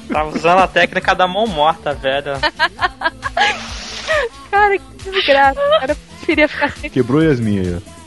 [0.09, 2.33] Tá usando a técnica da mão morta, velho.
[4.51, 5.61] Cara, que desgraça.
[5.61, 6.91] Cara, eu preferia ficar sem.
[6.91, 8.03] Quebrou Yasmin aí, ó.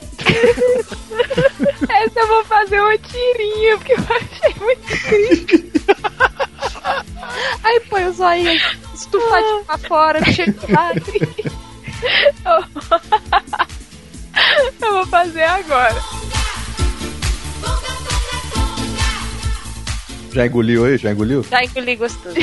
[1.89, 5.71] Essa eu vou fazer uma tirinha, porque eu achei muito triste.
[7.63, 8.51] Aí põe o zóio
[8.93, 11.35] estufadinho pra fora, cheio de lágrimas.
[14.81, 15.95] Eu vou fazer agora.
[20.33, 20.97] Já engoliu aí?
[20.97, 21.43] Já engoliu?
[21.43, 22.35] Já engoli gostoso.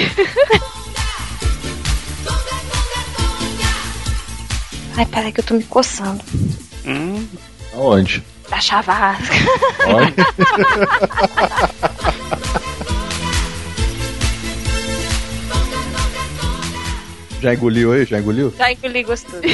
[4.96, 6.22] Ai, peraí que eu tô me coçando.
[6.86, 7.28] Hum.
[7.74, 8.22] Aonde?
[8.48, 9.34] Da chavasca.
[9.86, 10.14] Olha.
[17.42, 18.04] Já engoliu aí?
[18.04, 18.54] Já engoliu?
[18.56, 19.42] Já engoli gostoso.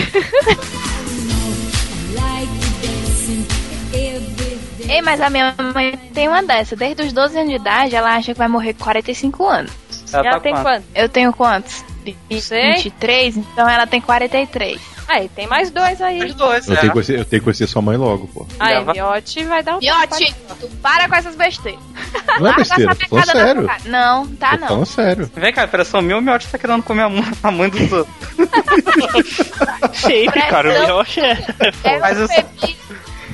[4.88, 6.74] Ei, mas a minha mãe tem uma dessa.
[6.74, 9.72] Desde os 12 anos de idade, ela acha que vai morrer com 45 anos.
[10.12, 10.64] Ela Ela tá tem quanto?
[10.64, 10.84] quanto?
[10.94, 11.84] Eu tenho quantos?
[12.40, 12.72] Sei.
[12.74, 14.80] 23, então ela tem 43.
[15.08, 16.22] Aí, tem mais dois aí.
[16.22, 16.76] Os dois, Eu é.
[16.80, 18.46] tenho, que conhecer, eu tenho que conhecer sua mãe logo, pô.
[18.60, 21.80] Aí, Miote vai dar um Miote, tu para com essas besteiras.
[22.38, 23.66] Não é besteira, Essa tô falando sério.
[23.66, 23.80] cara.
[23.86, 24.68] Não, tá Tô não.
[24.68, 25.30] falando sério.
[25.34, 28.14] Vem cá, impressão minha, o Miotti tá querendo comer a mãe, a mãe dos outros.
[29.94, 30.68] Sempre, cara.
[30.82, 31.38] O Miotti é.
[31.84, 32.28] É Mas eu-.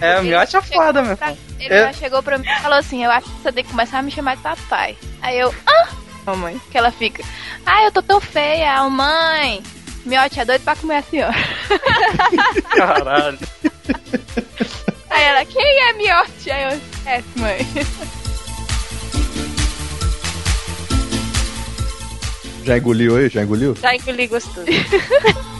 [0.01, 1.19] É, o Miotti é foda, meu.
[1.59, 1.87] Ele É.
[1.87, 4.03] já chegou pra mim e falou assim: Eu acho que você tem que começar a
[4.03, 4.97] me chamar de papai.
[5.23, 5.89] Aí eu, ah,
[6.27, 6.61] mamãe.
[6.71, 7.23] Que ela fica,
[7.67, 9.63] ah, eu tô tão feia, mãe.
[10.05, 11.35] Miote é doido pra comer a senhora.
[12.77, 13.39] Caralho.
[15.11, 16.51] Aí ela, quem é Miote?
[16.51, 17.59] Aí eu, é, mãe.
[22.65, 23.29] Já engoliu aí?
[23.29, 23.75] Já engoliu?
[23.77, 24.67] Já engoli gostoso.